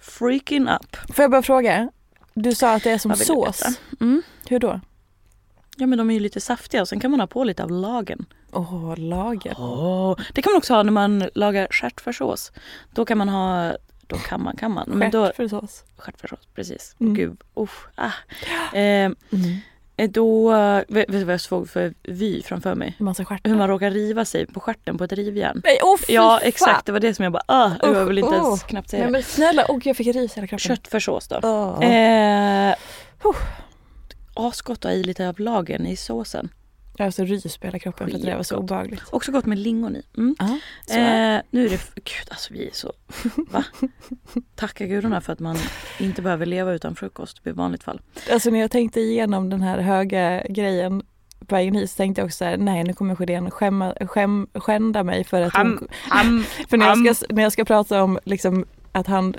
freaking 0.00 0.68
up. 0.68 0.96
Får 1.14 1.22
jag 1.22 1.30
bara 1.30 1.42
fråga? 1.42 1.90
Du 2.34 2.54
sa 2.54 2.74
att 2.74 2.84
det 2.84 2.90
är 2.90 2.98
som 2.98 3.16
sås. 3.16 3.62
Mm. 4.00 4.22
Hur 4.48 4.58
då? 4.58 4.80
Ja 5.76 5.86
men 5.86 5.98
de 5.98 6.10
är 6.10 6.14
ju 6.14 6.20
lite 6.20 6.40
saftiga 6.40 6.80
och 6.80 6.88
sen 6.88 7.00
kan 7.00 7.10
man 7.10 7.20
ha 7.20 7.26
på 7.26 7.44
lite 7.44 7.62
av 7.62 7.70
lagen. 7.70 8.26
Åh, 8.52 8.94
lager. 8.96 9.52
Oh, 9.52 10.18
det 10.34 10.42
kan 10.42 10.52
man 10.52 10.58
också 10.58 10.74
ha 10.74 10.82
när 10.82 10.92
man 10.92 11.28
lagar 11.34 11.68
stjärtfärssås. 11.70 12.52
Då 12.94 13.04
kan 13.04 13.18
man 13.18 13.28
ha, 13.28 13.72
då 14.10 14.16
kan 14.16 14.42
man, 14.42 14.56
kan 14.56 14.70
man. 14.70 14.84
Men 14.88 15.10
då, 15.10 15.24
Stjärtfärssås. 15.26 15.84
stjärtfärssås, 15.96 16.48
precis. 16.54 16.96
Mm. 17.00 17.14
Gud, 17.14 17.40
usch, 17.56 17.88
ah. 17.94 18.76
Eh, 18.76 19.10
Eh, 20.00 20.10
Då, 20.10 20.52
eh, 20.52 20.82
vet 20.88 21.08
du 21.08 21.24
vad 21.24 21.32
jag 21.32 21.40
såg 21.40 21.68
för 21.68 21.94
vy 22.02 22.42
framför 22.42 22.74
mig? 22.74 22.96
Massa 22.98 23.24
stjärtar. 23.24 23.50
Hur 23.50 23.56
man 23.56 23.68
råkar 23.68 23.90
riva 23.90 24.24
sig 24.24 24.46
på 24.46 24.60
stjärten 24.60 24.98
på 24.98 25.04
ett 25.04 25.12
rivjärn. 25.12 25.60
Nej, 25.64 25.78
oh, 25.82 26.00
Ja 26.08 26.40
exakt, 26.42 26.86
det 26.86 26.92
var 26.92 27.00
det 27.00 27.14
som 27.14 27.22
jag 27.22 27.32
bara, 27.32 27.42
ah, 27.46 27.70
jag 27.82 27.96
Usch, 27.96 28.08
vill 28.08 28.18
inte 28.18 28.34
ens 28.34 28.48
oh. 28.48 28.68
knappt 28.68 28.90
säga 28.90 29.02
Nej 29.02 29.12
men 29.12 29.22
snälla, 29.22 29.64
och 29.64 29.86
jag 29.86 29.96
fick 29.96 30.06
ris 30.06 30.32
i 30.32 30.34
hela 30.34 30.46
kroppen. 30.46 30.58
Köttfärssås 30.58 31.28
då. 31.28 31.36
Oh. 31.36 31.84
Eh, 31.84 32.74
asgott 34.34 34.78
att 34.78 34.84
ha 34.84 34.90
i 34.92 35.02
lite 35.02 35.28
av 35.28 35.40
lagen 35.40 35.86
i 35.86 35.96
såsen. 35.96 36.48
Har 37.04 37.10
så 37.10 37.24
rys 37.24 37.58
på 37.58 37.66
hela 37.66 37.78
kroppen 37.78 38.08
för 38.08 38.14
att 38.14 38.22
det 38.22 38.30
där 38.30 38.36
var 38.36 38.42
så 38.42 38.56
obehagligt. 38.56 39.02
Också 39.10 39.32
gott 39.32 39.46
med 39.46 39.58
lingon 39.58 39.96
i. 39.96 40.02
Mm. 40.16 40.36
Eh, 40.40 41.42
nu 41.50 41.64
är 41.64 41.70
det, 41.70 41.94
gud 41.94 42.28
alltså 42.28 42.52
vi 42.52 42.66
är 42.66 42.72
så, 42.72 42.92
va? 43.50 43.64
Tacka 44.54 44.86
gudarna 44.86 45.20
för 45.20 45.32
att 45.32 45.40
man 45.40 45.56
inte 45.98 46.22
behöver 46.22 46.46
leva 46.46 46.72
utan 46.72 46.96
frukost 46.96 47.46
i 47.46 47.50
vanligt 47.50 47.82
fall. 47.82 48.00
Alltså 48.32 48.50
när 48.50 48.60
jag 48.60 48.70
tänkte 48.70 49.00
igenom 49.00 49.50
den 49.50 49.62
här 49.62 49.78
höga 49.78 50.42
grejen 50.48 51.02
på 51.46 51.54
vägen 51.54 51.74
hit 51.74 51.90
så 51.90 51.96
tänkte 51.96 52.20
jag 52.20 52.26
också 52.26 52.36
så 52.36 52.44
här, 52.44 52.56
nej 52.56 52.84
nu 52.84 52.92
kommer 52.92 53.14
Sjödén 53.14 53.50
skämma, 53.50 53.94
skäm, 54.00 54.46
skända 54.54 55.02
mig 55.02 55.24
för 55.24 55.42
att 55.42 55.56
hon, 55.56 55.88
ham, 55.92 56.44
för 56.68 56.76
när 56.76 56.86
jag, 56.86 57.16
ska, 57.16 57.34
när 57.34 57.42
jag 57.42 57.52
ska 57.52 57.64
prata 57.64 58.02
om 58.02 58.18
liksom 58.24 58.64
att 58.92 59.06
han 59.06 59.34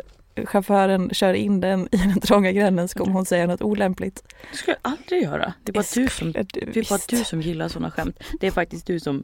chauffören 0.45 1.09
kör 1.13 1.33
in 1.33 1.61
den 1.61 1.87
i 1.91 1.97
den 1.97 2.19
trånga 2.19 2.51
gränden 2.51 2.87
så 2.87 2.99
kommer 2.99 3.13
hon 3.13 3.25
säga 3.25 3.47
något 3.47 3.61
olämpligt. 3.61 4.23
Det 4.51 4.57
skulle 4.57 4.77
jag 4.83 4.91
aldrig 4.91 5.23
göra. 5.23 5.53
Det 5.63 5.71
är 5.71 5.73
bara, 5.73 5.83
du 5.95 6.07
som, 6.07 6.31
du 6.31 6.43
det 6.43 6.79
är 6.79 6.89
bara 6.89 6.99
du 7.07 7.23
som 7.23 7.41
gillar 7.41 7.67
sådana 7.67 7.91
skämt. 7.91 8.19
Det 8.39 8.47
är 8.47 8.51
faktiskt 8.51 8.87
du 8.87 8.99
som 8.99 9.23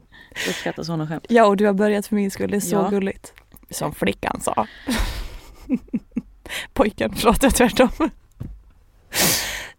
uppskattar 0.50 0.84
sådana 0.84 1.08
skämt. 1.08 1.26
Ja 1.30 1.46
och 1.46 1.58
du 1.58 1.66
har 1.66 1.74
börjat 1.74 2.08
för 2.08 2.16
min 2.16 2.32
skull, 2.32 2.52
det 2.52 2.58
är 2.58 2.62
så 2.62 2.76
Ja. 2.76 2.90
gulligt. 2.90 3.34
Som 3.70 3.94
flickan 3.96 4.42
sa. 4.42 4.68
Pojken 6.74 7.12
pratar 7.12 7.50
tvärtom. 7.50 7.90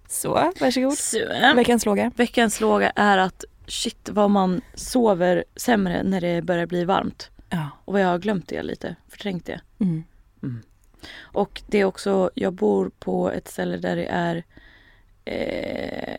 Så, 0.08 0.52
varsågod. 0.60 0.98
Så. 0.98 1.18
Veckans 1.56 1.84
fråga. 1.84 2.12
Veckans 2.16 2.58
fråga 2.58 2.90
är 2.90 3.18
att 3.18 3.44
shit 3.66 4.08
vad 4.12 4.30
man 4.30 4.60
sover 4.74 5.44
sämre 5.56 6.02
när 6.02 6.20
det 6.20 6.42
börjar 6.42 6.66
bli 6.66 6.84
varmt. 6.84 7.30
Ja. 7.50 7.68
Och 7.84 7.92
vad 7.92 8.02
jag 8.02 8.08
har 8.08 8.18
glömt 8.18 8.48
det 8.48 8.62
lite, 8.62 8.96
förträngt 9.08 9.46
det. 9.46 9.60
Mm. 9.80 10.04
Och 11.20 11.62
det 11.66 11.78
är 11.78 11.84
också, 11.84 12.30
jag 12.34 12.52
bor 12.52 12.90
på 12.98 13.30
ett 13.30 13.48
ställe 13.48 13.76
där 13.76 13.96
det 13.96 14.06
är 14.06 14.44
eh, 15.24 16.16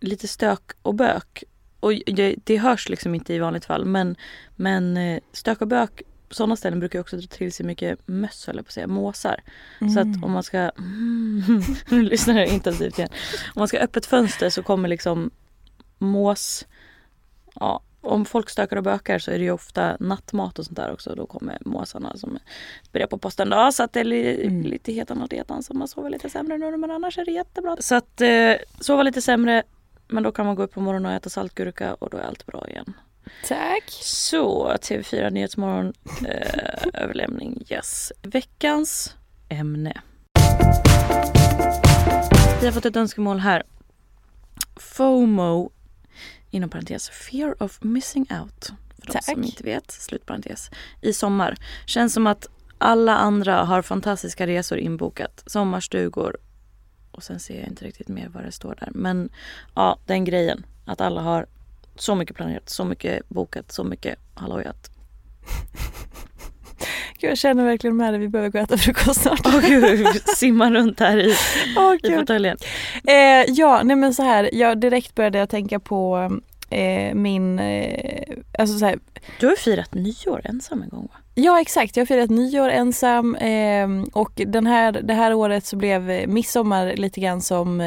lite 0.00 0.28
stök 0.28 0.70
och 0.82 0.94
bök. 0.94 1.44
Och 1.80 1.92
det, 2.06 2.36
det 2.44 2.56
hörs 2.56 2.88
liksom 2.88 3.14
inte 3.14 3.34
i 3.34 3.38
vanligt 3.38 3.64
fall 3.64 3.84
men, 3.84 4.16
men 4.56 4.96
eh, 4.96 5.20
stök 5.32 5.60
och 5.60 5.68
bök 5.68 6.02
sådana 6.30 6.56
ställen 6.56 6.80
brukar 6.80 7.00
också 7.00 7.16
dra 7.16 7.26
till 7.26 7.52
sig 7.52 7.66
mycket 7.66 7.98
möss 8.06 8.48
eller 8.48 8.62
på 8.62 8.66
att 8.66 8.72
säga, 8.72 8.86
måsar. 8.86 9.42
Så 9.94 10.00
att 10.00 10.24
om 10.24 10.32
man 10.32 10.42
ska, 10.42 10.58
mm, 10.58 11.62
nu 11.88 12.02
lyssnar 12.02 12.34
jag 12.34 12.48
intensivt 12.48 12.98
igen. 12.98 13.10
Om 13.54 13.60
man 13.60 13.68
ska 13.68 13.76
ha 13.76 13.84
öppet 13.84 14.06
fönster 14.06 14.50
så 14.50 14.62
kommer 14.62 14.88
liksom 14.88 15.30
mås, 15.98 16.66
ja 17.54 17.82
om 18.06 18.24
folk 18.24 18.50
stökar 18.50 18.76
och 18.76 18.82
bökar 18.82 19.18
så 19.18 19.30
är 19.30 19.38
det 19.38 19.44
ju 19.44 19.50
ofta 19.50 19.96
nattmat 20.00 20.58
och 20.58 20.64
sånt 20.64 20.76
där 20.76 20.92
också. 20.92 21.14
Då 21.14 21.26
kommer 21.26 21.58
måsarna 21.60 22.16
som 22.16 22.38
börjar 22.92 23.06
på 23.06 23.18
posten 23.18 23.50
då. 23.50 23.72
Så 23.72 23.82
att 23.82 23.92
det 23.92 24.00
är 24.00 24.04
li, 24.04 24.46
Mm. 24.46 24.62
lite 24.62 24.92
hetan 24.92 25.22
och 25.22 25.28
detan 25.28 25.62
så 25.62 25.74
man 25.74 25.88
sover 25.88 26.10
lite 26.10 26.30
sämre 26.30 26.58
nu 26.58 26.76
men 26.76 26.90
annars 26.90 27.18
är 27.18 27.24
det 27.24 27.30
jättebra. 27.32 27.76
Så 27.80 27.94
att 27.94 28.20
eh, 28.20 28.52
sova 28.80 29.02
lite 29.02 29.22
sämre 29.22 29.62
men 30.08 30.22
då 30.22 30.32
kan 30.32 30.46
man 30.46 30.54
gå 30.54 30.62
upp 30.62 30.72
på 30.72 30.80
morgonen 30.80 31.06
och 31.06 31.12
äta 31.16 31.30
saltgurka 31.30 31.94
och 31.94 32.10
då 32.10 32.16
är 32.16 32.22
allt 32.22 32.46
bra 32.46 32.66
igen. 32.68 32.92
Tack. 33.48 33.84
Så 34.02 34.68
TV4 34.68 35.30
Nyhetsmorgon 35.30 35.92
eh, 36.26 37.02
överlämning 37.02 37.64
yes. 37.68 38.12
Veckans 38.22 39.14
ämne. 39.48 40.00
Vi 42.60 42.66
har 42.66 42.72
fått 42.72 42.84
ett 42.86 42.96
önskemål 42.96 43.38
här. 43.38 43.62
FOMO 44.76 45.70
inom 46.50 46.70
parentes 46.70 47.08
fear 47.08 47.62
of 47.62 47.78
missing 47.82 48.26
out. 48.40 48.72
För 48.98 49.06
de 49.06 49.12
Tack. 49.12 49.24
som 49.24 49.44
inte 49.44 49.62
vet, 49.62 49.90
slutparentes. 49.90 50.70
I 51.00 51.12
sommar. 51.12 51.56
Känns 51.86 52.14
som 52.14 52.26
att 52.26 52.48
alla 52.78 53.16
andra 53.16 53.64
har 53.64 53.82
fantastiska 53.82 54.46
resor 54.46 54.78
inbokat. 54.78 55.42
Sommarstugor 55.46 56.36
och 57.16 57.22
sen 57.22 57.40
ser 57.40 57.58
jag 57.58 57.68
inte 57.68 57.84
riktigt 57.84 58.08
mer 58.08 58.28
vad 58.28 58.44
det 58.44 58.52
står 58.52 58.74
där. 58.74 58.88
Men 58.94 59.28
ja, 59.74 59.98
den 60.06 60.24
grejen. 60.24 60.66
Att 60.84 61.00
alla 61.00 61.20
har 61.20 61.46
så 61.96 62.14
mycket 62.14 62.36
planerat, 62.36 62.68
så 62.68 62.84
mycket 62.84 63.28
bokat, 63.28 63.72
så 63.72 63.84
mycket 63.84 64.18
hallojat. 64.34 64.90
Gud, 67.18 67.30
jag 67.30 67.38
känner 67.38 67.64
verkligen 67.64 67.96
med 67.96 68.12
dig, 68.12 68.20
vi 68.20 68.28
behöver 68.28 68.50
gå 68.50 68.58
och 68.58 68.64
äta 68.64 68.78
frukost 68.78 69.22
snart. 69.22 69.40
Åh 69.44 69.60
gud, 69.60 70.06
simma 70.36 70.70
runt 70.70 71.00
här 71.00 71.16
i, 71.18 71.34
Åh, 71.76 71.94
i 72.02 72.16
fåtöljen. 72.16 72.56
Eh, 73.08 73.44
ja, 73.48 73.80
nej 73.84 73.96
men 73.96 74.14
så 74.14 74.22
här, 74.22 74.50
jag 74.52 74.80
direkt 74.80 75.14
började 75.14 75.38
jag 75.38 75.48
tänka 75.48 75.78
på 75.80 76.30
eh, 76.70 77.14
min, 77.14 77.58
eh, 77.58 78.22
alltså 78.58 78.78
så 78.78 78.84
här, 78.84 78.98
Du 79.40 79.46
har 79.46 79.52
ju 79.52 79.56
firat 79.56 79.94
nyår 79.94 80.40
ensam 80.44 80.82
en 80.82 80.88
gång 80.88 81.02
va? 81.12 81.18
ja 81.34 81.60
exakt, 81.60 81.96
jag 81.96 82.00
har 82.02 82.06
firat 82.06 82.30
nyår 82.30 82.68
ensam 82.68 83.34
eh, 83.34 83.88
och 84.12 84.32
den 84.46 84.66
här, 84.66 84.92
det 84.92 85.14
här 85.14 85.34
året 85.34 85.66
så 85.66 85.76
blev 85.76 86.10
eh, 86.10 86.26
midsommar 86.26 86.92
lite 86.96 87.20
grann 87.20 87.40
som 87.42 87.80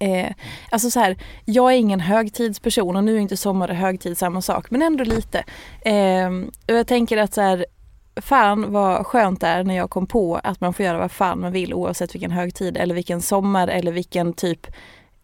eh, 0.00 0.32
alltså 0.70 0.90
så 0.90 1.00
här, 1.00 1.16
jag 1.44 1.72
är 1.72 1.76
ingen 1.76 2.00
högtidsperson 2.00 2.96
och 2.96 3.04
nu 3.04 3.16
är 3.16 3.20
inte 3.20 3.36
sommar 3.36 3.68
och 3.68 3.76
högtid 3.76 4.18
samma 4.18 4.42
sak 4.42 4.70
men 4.70 4.82
ändå 4.82 5.04
lite. 5.04 5.44
Eh, 5.80 6.28
och 6.68 6.74
jag 6.74 6.86
tänker 6.86 7.16
att 7.16 7.34
så 7.34 7.40
här, 7.40 7.66
fan 8.16 8.72
vad 8.72 9.06
skönt 9.06 9.40
det 9.40 9.46
är 9.46 9.64
när 9.64 9.74
jag 9.76 9.90
kom 9.90 10.06
på 10.06 10.40
att 10.42 10.60
man 10.60 10.74
får 10.74 10.84
göra 10.86 10.98
vad 10.98 11.12
fan 11.12 11.40
man 11.40 11.52
vill 11.52 11.74
oavsett 11.74 12.14
vilken 12.14 12.30
högtid 12.30 12.76
eller 12.76 12.94
vilken 12.94 13.22
sommar 13.22 13.68
eller 13.68 13.92
vilken 13.92 14.32
typ 14.32 14.66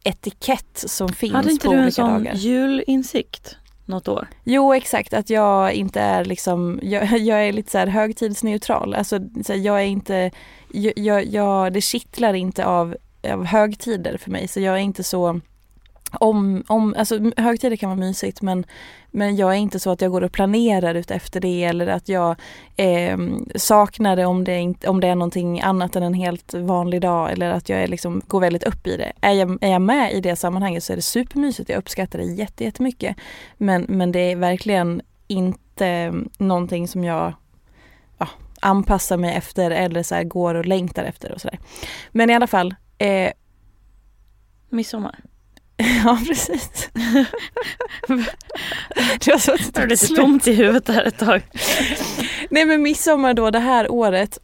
etikett 0.05 0.85
som 0.87 1.09
finns 1.09 1.33
Hade 1.33 1.51
inte 1.51 1.67
på 1.67 1.73
du 1.73 1.79
en 1.79 1.83
olika 1.85 1.95
sån 1.95 2.11
dagar. 2.25 2.35
julinsikt 2.35 3.57
något 3.85 4.09
år? 4.09 4.29
Jo 4.45 4.75
exakt, 4.75 5.15
att 5.15 5.31
jag 5.31 5.73
inte 5.73 6.01
är 6.01 6.25
liksom, 6.25 6.81
jag, 6.83 7.19
jag 7.19 7.49
är 7.49 7.53
lite 7.53 7.71
så 7.71 7.79
här 7.79 7.87
högtidsneutral. 7.87 8.95
Alltså 8.95 9.19
så 9.45 9.53
här, 9.53 9.61
jag 9.61 9.81
är 9.81 9.87
inte, 9.87 10.31
jag, 10.73 10.93
jag, 10.97 11.27
jag, 11.27 11.73
det 11.73 11.81
kittlar 11.81 12.35
inte 12.35 12.65
av, 12.67 12.97
av 13.23 13.45
högtider 13.45 14.19
för 14.19 14.31
mig 14.31 14.49
så 14.49 14.61
jag 14.61 14.75
är 14.75 14.81
inte 14.81 15.03
så 15.03 15.41
om, 16.13 16.65
om, 16.67 16.95
alltså 16.99 17.19
högtider 17.37 17.77
kan 17.77 17.91
vara 17.91 17.99
mysigt 17.99 18.43
men, 18.43 18.65
men 19.11 19.37
jag 19.37 19.51
är 19.51 19.59
inte 19.59 19.81
så 19.81 19.91
att 19.91 20.01
jag 20.01 20.11
går 20.11 20.25
och 20.25 20.33
planerar 20.33 20.95
ut 20.95 21.11
efter 21.11 21.41
det 21.41 21.65
eller 21.65 21.87
att 21.87 22.09
jag 22.09 22.37
eh, 22.77 23.19
saknar 23.55 24.17
det 24.17 24.27
om 24.27 24.45
det, 24.45 24.59
inte, 24.59 24.89
om 24.89 25.01
det 25.01 25.09
är 25.09 25.15
någonting 25.15 25.61
annat 25.61 25.97
än 25.97 26.03
en 26.03 26.15
helt 26.15 26.55
vanlig 26.55 27.01
dag 27.01 27.33
eller 27.33 27.51
att 27.51 27.69
jag 27.69 27.83
är 27.83 27.89
liksom, 27.89 28.23
går 28.27 28.41
väldigt 28.41 28.65
upp 28.65 28.87
i 28.87 28.97
det. 28.97 29.13
Är 29.21 29.33
jag, 29.33 29.59
är 29.61 29.71
jag 29.71 29.83
med 29.83 30.13
i 30.13 30.21
det 30.21 30.37
sammanhanget 30.37 30.85
så 30.85 30.93
är 30.93 30.97
det 30.97 31.03
supermysigt, 31.03 31.69
jag 31.69 31.79
uppskattar 31.79 32.19
det 32.19 32.25
jätte, 32.25 32.65
jättemycket. 32.65 33.17
Men, 33.57 33.87
men 33.89 34.13
det 34.13 34.21
är 34.21 34.37
verkligen 34.37 35.03
inte 35.27 36.13
någonting 36.39 36.89
som 36.89 37.05
jag 37.05 37.33
ja, 38.19 38.29
anpassar 38.61 39.17
mig 39.17 39.35
efter 39.35 39.71
eller 39.71 40.03
så 40.03 40.15
här 40.15 40.25
går 40.25 40.55
och 40.55 40.67
längtar 40.67 41.05
efter 41.05 41.33
och 41.33 41.41
sådär. 41.41 41.59
Men 42.13 42.31
i 42.31 42.35
alla 42.35 42.47
fall, 42.47 42.75
eh, 43.01 43.33
Midsommar? 44.71 45.21
ja 46.05 46.19
precis. 46.29 46.91
du 49.25 49.33
har 49.33 49.39
suttit 49.39 49.79
och 49.79 49.89
lite 49.89 50.07
tomt 50.07 50.47
i 50.47 50.53
huvudet 50.53 50.87
där 50.87 51.05
ett 51.05 51.19
tag. 51.19 51.43
Nej 52.51 52.65
men 52.65 52.83
midsommar 52.83 53.35
då 53.35 53.51
det 53.51 53.59
här 53.59 53.93
året 53.93 54.39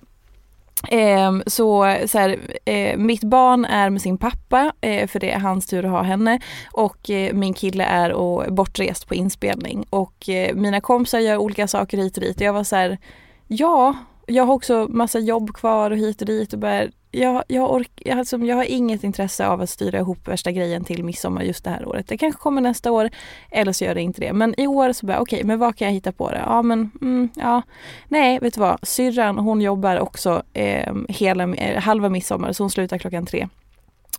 ehm, 0.90 1.42
så, 1.46 1.96
så 2.06 2.18
här, 2.18 2.38
eh, 2.64 2.96
mitt 2.96 3.25
barn 3.25 3.64
är 3.64 3.90
med 3.90 4.02
sin 4.02 4.18
pappa 4.18 4.72
eh, 4.80 5.06
för 5.06 5.20
det 5.20 5.32
är 5.32 5.38
hans 5.38 5.66
tur 5.66 5.84
att 5.84 5.90
ha 5.90 6.02
henne 6.02 6.40
och 6.72 7.10
eh, 7.10 7.34
min 7.34 7.54
kille 7.54 7.84
är 7.84 8.12
och, 8.12 8.54
bortrest 8.54 9.08
på 9.08 9.14
inspelning 9.14 9.86
och 9.90 10.28
mina 10.54 10.80
kompisar 10.80 11.18
gör 11.18 11.36
olika 11.36 11.68
saker 11.68 11.98
hit 11.98 12.16
och 12.16 12.22
dit 12.22 12.36
och 12.36 12.42
jag 12.42 12.52
var 12.52 12.64
så 12.64 12.76
här, 12.76 12.98
ja, 13.46 13.94
jag 14.26 14.45
har 14.45 14.54
också 14.54 14.87
massa 14.90 15.18
jobb 15.18 15.54
kvar 15.54 15.90
och 15.90 15.97
hit 15.97 16.21
och 16.21 16.26
dit 16.26 16.52
och 16.52 16.59
bara, 16.59 16.87
jag, 17.11 17.45
jag, 17.49 17.71
ork, 17.71 17.90
jag, 17.95 18.18
alltså, 18.18 18.38
jag 18.38 18.56
har 18.56 18.64
inget 18.64 19.04
intresse 19.04 19.47
av 19.47 19.61
att 19.61 19.71
styra 19.71 19.99
ihop 19.99 20.28
värsta 20.28 20.52
grejen 20.52 20.85
till 20.85 21.04
midsommar 21.04 21.42
just 21.42 21.64
det 21.64 21.71
här 21.71 21.88
året. 21.88 22.09
Det 22.09 22.18
kanske 22.18 22.40
kommer 22.40 22.61
nästa 22.61 22.92
år 22.92 23.11
eller 23.50 23.73
så 23.73 23.85
gör 23.85 23.95
det 23.95 24.02
inte 24.02 24.21
det. 24.21 24.33
Men 24.33 24.61
i 24.61 24.66
år 24.66 24.92
så 24.92 25.06
bara 25.06 25.21
okej, 25.21 25.45
men 25.45 25.59
vad 25.59 25.76
kan 25.76 25.87
jag 25.87 25.92
hitta 25.92 26.12
på 26.12 26.30
det? 26.30 26.42
Ja 26.47 26.62
men, 26.62 26.90
mm, 27.00 27.28
ja. 27.35 27.62
Nej, 28.09 28.38
vet 28.38 28.54
du 28.54 28.61
vad? 28.61 28.78
Syrran 28.83 29.38
hon 29.38 29.61
jobbar 29.61 29.99
också 29.99 30.42
eh, 30.52 30.95
hela, 31.09 31.54
eh, 31.54 31.80
halva 31.83 32.09
midsommar 32.09 32.52
så 32.52 32.62
hon 32.62 32.71
slutar 32.71 32.99
klockan 32.99 33.26
tre. 33.26 33.49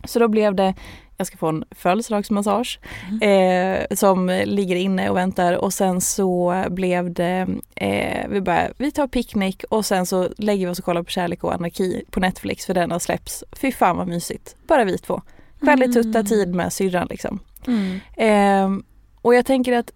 Så 0.04 0.18
då 0.18 0.28
blev 0.28 0.54
det, 0.54 0.74
jag 1.16 1.26
ska 1.26 1.36
få 1.36 1.48
en 1.48 1.64
födelsedagsmassage 1.70 2.80
eh, 3.22 3.96
som 3.96 4.42
ligger 4.44 4.76
inne 4.76 5.10
och 5.10 5.16
väntar 5.16 5.52
och 5.52 5.72
sen 5.72 6.00
så 6.00 6.64
blev 6.70 7.12
det, 7.12 7.46
eh, 7.74 8.28
vi 8.28 8.40
bara, 8.40 8.68
vi 8.76 8.90
tar 8.90 9.06
picknick 9.06 9.64
och 9.70 9.86
sen 9.86 10.06
så 10.06 10.28
lägger 10.36 10.66
vi 10.66 10.72
oss 10.72 10.78
och 10.78 10.84
kollar 10.84 11.02
på 11.02 11.10
Kärlek 11.10 11.44
och 11.44 11.54
anarki 11.54 12.04
på 12.10 12.20
Netflix 12.20 12.66
för 12.66 12.74
den 12.74 12.90
har 12.90 12.98
släppts. 12.98 13.44
Fy 13.52 13.72
fan 13.72 13.96
vad 13.96 14.08
mysigt, 14.08 14.56
bara 14.66 14.84
vi 14.84 14.98
två. 14.98 15.22
Skällig 15.60 15.92
tutta 15.92 16.22
tid 16.22 16.54
med 16.54 16.72
syrran 16.72 17.06
liksom. 17.10 17.38
Mm. 17.66 18.00
Ehm, 18.16 18.82
och 19.22 19.34
jag 19.34 19.46
tänker 19.46 19.72
att 19.72 19.92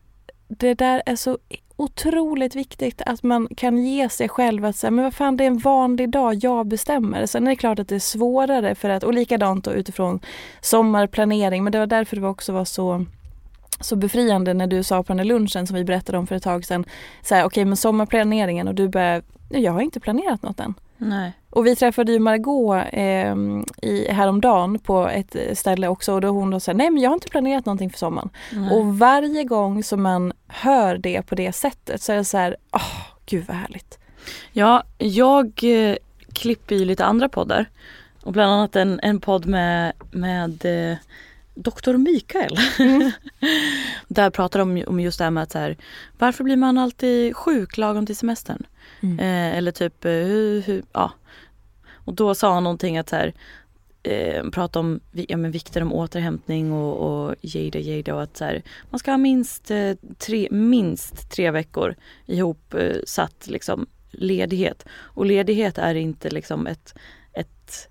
det 0.59 0.75
där 0.75 1.03
är 1.07 1.17
så 1.17 1.39
otroligt 1.77 2.57
viktigt 2.57 3.03
att 3.07 3.23
man 3.23 3.49
kan 3.57 3.85
ge 3.85 4.09
sig 4.09 4.29
själv 4.29 4.65
att 4.65 4.77
säga, 4.77 4.91
men 4.91 5.05
vad 5.05 5.15
fan 5.15 5.37
det 5.37 5.45
är 5.45 5.47
en 5.47 5.59
vanlig 5.59 6.11
dag, 6.11 6.35
jag 6.35 6.67
bestämmer. 6.67 7.27
Sen 7.27 7.47
är 7.47 7.51
det 7.51 7.57
klart 7.57 7.79
att 7.79 7.89
det 7.89 7.95
är 7.95 7.99
svårare 7.99 8.75
för 8.75 8.89
att, 8.89 9.05
och 9.05 9.15
likadant 9.15 9.65
då 9.65 9.73
utifrån 9.73 10.21
sommarplanering, 10.61 11.65
men 11.65 11.73
det 11.73 11.79
var 11.79 11.87
därför 11.87 12.17
det 12.17 12.27
också 12.27 12.53
var 12.53 12.65
så 12.65 13.07
så 13.83 13.97
befriande 13.97 14.55
när 14.55 14.67
du 14.67 14.83
sa 14.83 15.03
på 15.03 15.09
den 15.09 15.17
där 15.17 15.25
lunchen 15.25 15.67
som 15.67 15.77
vi 15.77 15.85
berättade 15.85 16.19
om 16.19 16.27
för 16.27 16.35
ett 16.35 16.43
tag 16.43 16.65
sedan. 16.65 16.85
okej 17.23 17.45
okay, 17.45 17.65
men 17.65 17.77
sommarplaneringen 17.77 18.69
och 18.69 18.75
du 18.75 18.89
började, 18.89 19.23
jag 19.49 19.73
har 19.73 19.81
inte 19.81 20.01
planerat 20.01 20.43
något 20.43 20.61
än. 20.61 20.75
Nej. 20.97 21.33
Och 21.51 21.67
vi 21.67 21.77
träffade 21.77 22.13
ju 22.13 22.19
Margot 22.19 22.85
eh, 22.93 23.37
i, 23.83 24.07
häromdagen 24.11 24.79
på 24.79 25.09
ett 25.09 25.59
ställe 25.59 25.89
också 25.89 26.13
och 26.13 26.21
då 26.21 26.29
hon 26.29 26.61
sa 26.61 26.73
nej 26.73 26.91
men 26.91 27.03
jag 27.03 27.11
har 27.11 27.15
inte 27.15 27.29
planerat 27.29 27.67
någonting 27.67 27.91
för 27.91 27.99
sommaren. 27.99 28.31
Nej. 28.53 28.71
Och 28.71 28.99
varje 28.99 29.45
gång 29.45 29.83
som 29.83 30.03
man 30.03 30.33
hör 30.47 30.99
det 30.99 31.23
på 31.23 31.35
det 31.35 31.53
sättet 31.53 32.03
så 32.03 32.13
är 32.13 32.17
det 32.17 32.25
så 32.25 32.39
här, 32.39 32.57
åh 32.73 32.81
oh, 32.81 33.17
gud 33.27 33.45
vad 33.49 33.57
härligt. 33.57 33.99
Ja, 34.53 34.83
jag 34.99 35.61
eh, 35.65 35.97
klipper 36.33 36.75
ju 36.75 36.85
lite 36.85 37.05
andra 37.05 37.29
poddar. 37.29 37.67
Och 38.23 38.33
bland 38.33 38.53
annat 38.53 38.77
en, 38.77 39.01
en 39.03 39.21
podd 39.21 39.47
med, 39.47 39.93
med 40.11 40.65
eh, 40.65 40.97
Doktor 41.55 41.97
Mikael. 41.97 42.59
Mm. 42.79 43.11
Där 44.09 44.31
pratar 44.31 44.59
de 44.59 44.85
om 44.87 45.01
just 45.01 45.19
det 45.19 45.25
här 45.25 45.31
med 45.31 45.43
att 45.43 45.53
så 45.53 45.59
här, 45.59 45.77
varför 46.19 46.45
blir 46.45 46.57
man 46.57 46.79
alltid 46.79 47.37
sjuk 47.37 47.77
lagom 47.77 48.07
till 48.07 48.17
semestern? 48.17 48.67
Mm. 49.01 49.19
Eh, 49.19 49.59
eller 49.59 49.73
typ, 49.73 50.05
eh, 50.05 50.11
hur, 50.11 50.63
hur, 50.63 50.83
ja. 50.93 51.13
Och 52.05 52.15
då 52.15 52.35
sa 52.35 52.55
han 52.55 52.65
någonting 52.65 52.99
att 52.99 53.09
så 53.09 53.17
här, 53.17 53.35
eh, 54.03 54.51
prata 54.51 54.81
om 54.81 55.01
ja, 55.13 55.37
men 55.37 55.51
vikten 55.51 55.83
om 55.83 55.93
återhämtning 55.93 56.73
och, 56.73 57.27
och 57.27 57.35
jada 57.41 57.79
jada 57.79 58.15
och 58.15 58.23
att 58.23 58.37
så 58.37 58.45
här, 58.45 58.63
man 58.91 58.99
ska 58.99 59.11
ha 59.11 59.19
minst, 59.19 59.71
eh, 59.71 59.93
tre, 60.19 60.49
minst 60.51 61.31
tre 61.31 61.51
veckor 61.51 61.95
ihop 62.27 62.75
eh, 62.75 62.97
satt 63.07 63.47
liksom 63.47 63.87
ledighet. 64.11 64.87
Och 64.93 65.27
ledighet 65.27 65.79
är 65.79 65.95
inte 65.95 66.31
liksom 66.31 66.67
ett, 66.67 66.95
ett 67.33 67.89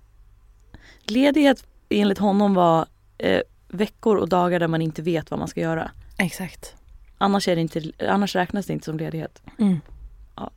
ledighet 1.04 1.64
enligt 1.88 2.18
honom 2.18 2.54
var 2.54 2.86
eh, 3.18 3.40
veckor 3.74 4.16
och 4.16 4.28
dagar 4.28 4.60
där 4.60 4.68
man 4.68 4.82
inte 4.82 5.02
vet 5.02 5.30
vad 5.30 5.38
man 5.38 5.48
ska 5.48 5.60
göra. 5.60 5.90
Exakt. 6.18 6.74
Annars, 7.18 7.48
är 7.48 7.54
det 7.54 7.62
inte, 7.62 7.82
annars 8.08 8.36
räknas 8.36 8.66
det 8.66 8.72
inte 8.72 8.84
som 8.84 8.98
ledighet. 8.98 9.42
Mm. 9.58 9.80
Ja. 10.36 10.50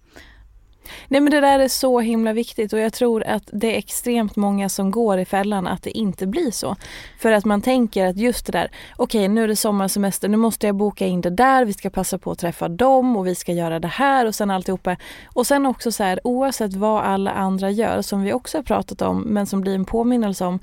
Nej 1.08 1.22
men 1.22 1.32
det 1.32 1.42
där 1.42 1.60
är 1.60 1.68
så 1.68 2.00
himla 2.00 2.34
viktigt 2.34 2.74
och 2.74 2.80
jag 2.80 2.94
tror 2.94 3.24
att 3.24 3.50
det 3.54 3.76
är 3.76 3.78
extremt 3.78 4.36
många 4.36 4.70
som 4.70 4.92
går 4.92 5.20
i 5.20 5.26
fällan 5.26 5.68
att 5.68 5.84
det 5.84 5.98
inte 5.98 6.28
blir 6.28 6.52
så. 6.52 6.76
För 7.20 7.32
att 7.32 7.46
man 7.46 7.62
tänker 7.62 8.08
att 8.08 8.18
just 8.18 8.46
det 8.46 8.52
där, 8.52 8.72
okej 8.98 9.20
okay, 9.20 9.28
nu 9.28 9.44
är 9.44 9.48
det 9.48 9.56
sommarsemester, 9.56 10.28
nu 10.28 10.38
måste 10.38 10.68
jag 10.68 10.76
boka 10.76 11.06
in 11.06 11.22
det 11.22 11.30
där, 11.30 11.66
vi 11.66 11.74
ska 11.74 11.90
passa 11.90 12.18
på 12.18 12.32
att 12.32 12.40
träffa 12.40 12.68
dem 12.68 13.18
och 13.18 13.28
vi 13.28 13.36
ska 13.36 13.52
göra 13.52 13.80
det 13.80 13.88
här 13.88 14.26
och 14.26 14.36
sen 14.36 14.52
alltihopa. 14.52 14.98
Och 15.26 15.48
sen 15.48 15.66
också 15.66 15.92
så 15.92 16.04
här 16.04 16.20
oavsett 16.24 16.74
vad 16.74 17.04
alla 17.04 17.32
andra 17.32 17.72
gör, 17.72 18.02
som 18.02 18.22
vi 18.22 18.34
också 18.34 18.58
har 18.58 18.64
pratat 18.64 19.02
om 19.02 19.22
men 19.22 19.46
som 19.46 19.62
blir 19.62 19.76
en 19.76 19.86
påminnelse 19.86 20.46
om, 20.46 20.60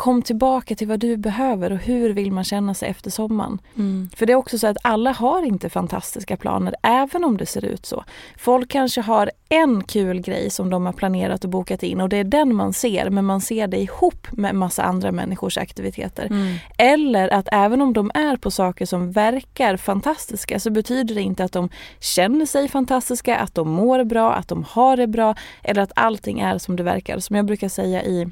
kom 0.00 0.22
tillbaka 0.22 0.74
till 0.74 0.88
vad 0.88 1.00
du 1.00 1.16
behöver 1.16 1.72
och 1.72 1.78
hur 1.78 2.10
vill 2.10 2.32
man 2.32 2.44
känna 2.44 2.74
sig 2.74 2.88
efter 2.88 3.10
sommaren. 3.10 3.58
Mm. 3.76 4.10
För 4.16 4.26
det 4.26 4.32
är 4.32 4.36
också 4.36 4.58
så 4.58 4.66
att 4.66 4.76
alla 4.82 5.12
har 5.12 5.42
inte 5.42 5.70
fantastiska 5.70 6.36
planer 6.36 6.74
även 6.82 7.24
om 7.24 7.36
det 7.36 7.46
ser 7.46 7.64
ut 7.64 7.86
så. 7.86 8.04
Folk 8.38 8.70
kanske 8.70 9.00
har 9.00 9.30
en 9.48 9.84
kul 9.84 10.20
grej 10.20 10.50
som 10.50 10.70
de 10.70 10.86
har 10.86 10.92
planerat 10.92 11.44
och 11.44 11.50
bokat 11.50 11.82
in 11.82 12.00
och 12.00 12.08
det 12.08 12.16
är 12.16 12.24
den 12.24 12.54
man 12.54 12.72
ser 12.72 13.10
men 13.10 13.24
man 13.24 13.40
ser 13.40 13.66
det 13.66 13.78
ihop 13.78 14.26
med 14.32 14.54
massa 14.54 14.82
andra 14.82 15.12
människors 15.12 15.58
aktiviteter. 15.58 16.26
Mm. 16.26 16.54
Eller 16.78 17.28
att 17.28 17.48
även 17.52 17.82
om 17.82 17.92
de 17.92 18.10
är 18.14 18.36
på 18.36 18.50
saker 18.50 18.86
som 18.86 19.12
verkar 19.12 19.76
fantastiska 19.76 20.60
så 20.60 20.70
betyder 20.70 21.14
det 21.14 21.22
inte 21.22 21.44
att 21.44 21.52
de 21.52 21.68
känner 21.98 22.46
sig 22.46 22.68
fantastiska, 22.68 23.36
att 23.36 23.54
de 23.54 23.70
mår 23.70 24.04
bra, 24.04 24.32
att 24.32 24.48
de 24.48 24.64
har 24.68 24.96
det 24.96 25.06
bra 25.06 25.34
eller 25.62 25.82
att 25.82 25.92
allting 25.96 26.40
är 26.40 26.58
som 26.58 26.76
det 26.76 26.82
verkar. 26.82 27.18
Som 27.18 27.36
jag 27.36 27.46
brukar 27.46 27.68
säga 27.68 28.02
i 28.04 28.30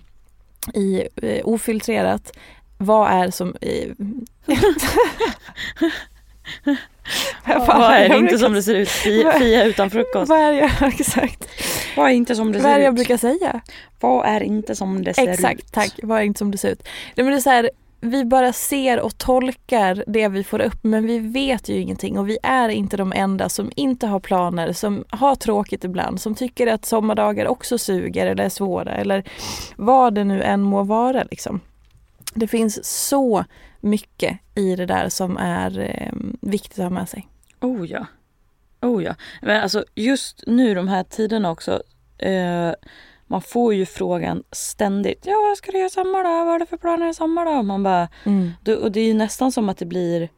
i 0.74 1.08
eh, 1.22 1.40
ofiltrerat. 1.44 2.32
Vad 2.78 3.10
är 3.10 3.30
som... 3.30 3.56
I, 3.56 3.92
vad 7.66 7.92
är 7.92 8.14
inte 8.16 8.38
som 8.38 8.52
det 8.52 8.62
ser 8.62 8.74
ut? 8.74 8.88
Fia, 8.88 9.32
fia 9.38 9.64
utan 9.64 9.90
frukost. 9.90 10.28
Vad 10.28 10.40
är 10.40 10.52
jag, 10.52 10.70
exakt. 11.00 11.48
Vad 11.96 12.06
är 12.06 12.14
inte 12.14 12.34
som 12.34 12.52
det 12.52 12.58
ser 12.58 12.58
ut? 12.58 12.64
Vad 12.64 12.72
är 12.72 12.78
det 12.78 12.84
jag 12.84 12.94
brukar 12.94 13.16
säga? 13.16 13.60
Vad 14.00 14.26
är 14.26 14.42
inte 14.42 14.74
som 14.74 15.04
det 15.04 15.14
ser 15.14 15.22
exakt, 15.28 15.40
ut? 15.40 15.60
Exakt, 15.60 15.72
tack. 15.72 16.00
Vad 16.02 16.18
är 16.18 16.22
inte 16.22 16.38
som 16.38 16.50
det 16.50 16.58
ser 16.58 16.70
ut? 16.70 16.82
Nej, 17.16 17.24
men 17.24 17.26
det 17.26 17.36
är 17.38 17.40
så 17.40 17.50
här, 17.50 17.70
vi 18.00 18.24
bara 18.24 18.52
ser 18.52 19.00
och 19.00 19.18
tolkar 19.18 20.04
det 20.06 20.28
vi 20.28 20.44
får 20.44 20.60
upp 20.60 20.84
men 20.84 21.06
vi 21.06 21.18
vet 21.18 21.68
ju 21.68 21.80
ingenting 21.80 22.18
och 22.18 22.28
vi 22.28 22.38
är 22.42 22.68
inte 22.68 22.96
de 22.96 23.12
enda 23.12 23.48
som 23.48 23.70
inte 23.76 24.06
har 24.06 24.20
planer, 24.20 24.72
som 24.72 25.04
har 25.10 25.34
tråkigt 25.34 25.84
ibland, 25.84 26.20
som 26.20 26.34
tycker 26.34 26.66
att 26.66 26.84
sommardagar 26.84 27.46
också 27.46 27.78
suger 27.78 28.26
eller 28.26 28.44
är 28.44 28.48
svåra 28.48 28.94
eller 28.94 29.24
vad 29.76 30.14
det 30.14 30.24
nu 30.24 30.42
än 30.42 30.62
må 30.62 30.82
vara. 30.82 31.24
Liksom. 31.30 31.60
Det 32.34 32.46
finns 32.46 32.84
så 32.84 33.44
mycket 33.80 34.38
i 34.54 34.76
det 34.76 34.86
där 34.86 35.08
som 35.08 35.36
är 35.36 35.78
eh, 35.78 36.12
viktigt 36.40 36.78
att 36.78 36.84
ha 36.84 36.90
med 36.90 37.08
sig. 37.08 37.28
Oh 37.60 37.90
ja. 37.90 38.06
Oh 38.82 39.04
ja. 39.04 39.14
Men 39.42 39.62
alltså 39.62 39.84
just 39.94 40.42
nu 40.46 40.74
de 40.74 40.88
här 40.88 41.02
tiderna 41.02 41.50
också 41.50 41.82
eh, 42.18 42.72
man 43.28 43.42
får 43.42 43.74
ju 43.74 43.86
frågan 43.86 44.42
ständigt. 44.52 45.22
Ja, 45.26 45.34
vad 45.48 45.56
ska 45.56 45.72
du 45.72 45.78
göra 45.78 45.86
i 45.86 45.90
sommar 45.90 46.24
då? 46.24 46.44
Vad 46.44 46.54
är 46.54 46.58
det 46.58 46.66
för 46.66 46.76
planer 46.76 47.08
i 47.08 47.14
sommar 47.14 47.44
då? 47.44 47.62
Man 47.62 47.82
bara, 47.82 48.08
mm. 48.24 48.52
och 48.82 48.92
det 48.92 49.00
är 49.00 49.06
ju 49.06 49.14
nästan 49.14 49.52
som 49.52 49.68
att 49.68 49.78
det 49.78 49.86
blir, 49.86 50.28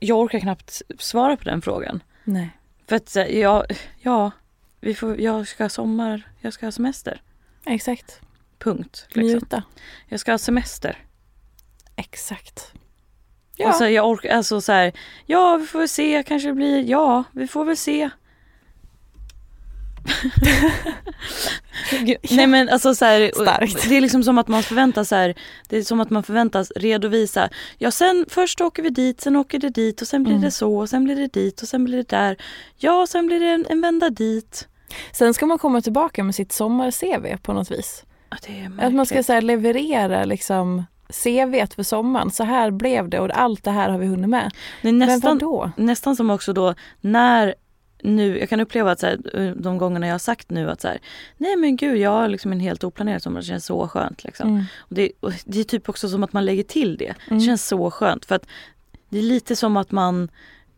jag 0.00 0.18
orkar 0.18 0.38
knappt 0.38 0.82
svara 0.98 1.36
på 1.36 1.44
den 1.44 1.62
frågan. 1.62 2.02
Nej. 2.24 2.50
För 2.88 2.96
att 2.96 3.16
ja, 3.30 3.64
ja 4.00 4.30
vi 4.80 4.94
får, 4.94 5.20
jag 5.20 5.48
ska 5.48 5.64
ha 5.64 5.68
sommar, 5.68 6.30
jag 6.40 6.52
ska 6.52 6.66
ha 6.66 6.72
semester. 6.72 7.22
Exakt. 7.66 8.20
Punkt. 8.58 9.06
Liksom. 9.08 9.22
Njuta. 9.22 9.62
Jag 10.08 10.20
ska 10.20 10.32
ha 10.32 10.38
semester. 10.38 10.98
Exakt. 11.96 12.72
Ja. 13.56 13.68
Alltså 13.68 13.88
jag 13.88 14.08
orkar, 14.08 14.28
alltså 14.28 14.60
så 14.60 14.72
här, 14.72 14.92
ja 15.26 15.56
vi 15.56 15.66
får 15.66 15.78
väl 15.78 15.88
se, 15.88 16.22
kanske 16.26 16.48
det 16.48 16.54
blir, 16.54 16.90
ja 16.90 17.24
vi 17.32 17.48
får 17.48 17.64
väl 17.64 17.76
se. 17.76 18.10
Nej 22.30 22.46
men 22.46 22.68
alltså 22.68 22.94
så 22.94 23.04
här, 23.04 23.20
det 23.88 23.96
är 23.96 24.00
liksom 24.00 24.22
som 24.22 24.38
att 24.38 24.48
man 24.48 24.62
förväntas 24.62 25.08
så 25.08 25.14
här, 25.14 25.34
det 25.68 25.76
är 25.76 25.82
som 25.82 26.00
att 26.00 26.10
man 26.10 26.22
förväntas 26.22 26.72
redovisa. 26.76 27.48
Ja 27.78 27.90
sen 27.90 28.26
först 28.28 28.60
åker 28.60 28.82
vi 28.82 28.90
dit, 28.90 29.20
sen 29.20 29.36
åker 29.36 29.58
det 29.58 29.70
dit 29.70 30.02
och 30.02 30.08
sen 30.08 30.22
blir 30.22 30.32
mm. 30.32 30.44
det 30.44 30.50
så 30.50 30.76
och 30.76 30.88
sen 30.88 31.04
blir 31.04 31.16
det 31.16 31.32
dit 31.32 31.62
och 31.62 31.68
sen 31.68 31.84
blir 31.84 31.96
det 31.96 32.08
där. 32.08 32.36
Ja 32.76 33.06
sen 33.08 33.26
blir 33.26 33.40
det 33.40 33.48
en, 33.48 33.66
en 33.68 33.80
vända 33.80 34.10
dit. 34.10 34.68
Sen 35.12 35.34
ska 35.34 35.46
man 35.46 35.58
komma 35.58 35.80
tillbaka 35.80 36.24
med 36.24 36.34
sitt 36.34 36.52
sommar-CV 36.52 37.36
på 37.42 37.52
något 37.52 37.70
vis. 37.70 38.04
Ja, 38.30 38.86
att 38.86 38.94
man 38.94 39.06
ska 39.06 39.22
så 39.22 39.32
här, 39.32 39.42
leverera 39.42 40.24
liksom 40.24 40.84
CV 41.08 41.66
för 41.74 41.82
sommaren. 41.82 42.30
Så 42.30 42.44
här 42.44 42.70
blev 42.70 43.08
det 43.08 43.20
och 43.20 43.30
allt 43.38 43.64
det 43.64 43.70
här 43.70 43.88
har 43.88 43.98
vi 43.98 44.06
hunnit 44.06 44.30
med. 44.30 44.52
Det 44.82 44.88
är 44.88 44.92
nästan, 44.92 45.38
Men 45.38 45.48
vadå? 45.48 45.70
Nästan 45.76 46.16
som 46.16 46.30
också 46.30 46.52
då 46.52 46.74
när 47.00 47.54
nu, 48.02 48.38
jag 48.38 48.48
kan 48.48 48.60
uppleva 48.60 48.90
att 48.90 49.00
så 49.00 49.06
här, 49.06 49.40
eh, 49.40 49.52
de 49.56 49.78
gångerna 49.78 50.06
jag 50.06 50.14
har 50.14 50.18
sagt 50.18 50.50
nu 50.50 50.70
att 50.70 50.80
så 50.80 50.88
här, 50.88 50.98
nej 51.36 51.56
men 51.56 51.76
gud 51.76 51.96
jag 51.96 52.10
har 52.10 52.28
liksom 52.28 52.52
en 52.52 52.60
helt 52.60 52.84
oplanerad 52.84 53.22
sommar, 53.22 53.40
det 53.40 53.46
känns 53.46 53.66
så 53.66 53.88
skönt. 53.88 54.24
Liksom. 54.24 54.48
Mm. 54.48 54.64
Och 54.78 54.94
det, 54.94 55.10
och 55.20 55.32
det, 55.44 55.60
är 55.60 55.64
typ 55.64 55.88
också 55.88 56.08
som 56.08 56.24
att 56.24 56.32
man 56.32 56.44
lägger 56.44 56.62
till 56.62 56.96
det. 56.96 57.14
Mm. 57.26 57.38
Det 57.38 57.44
känns 57.44 57.66
så 57.66 57.90
skönt 57.90 58.24
för 58.24 58.34
att 58.34 58.46
det 59.08 59.18
är 59.18 59.22
lite 59.22 59.56
som 59.56 59.76
att 59.76 59.90
man 59.90 60.28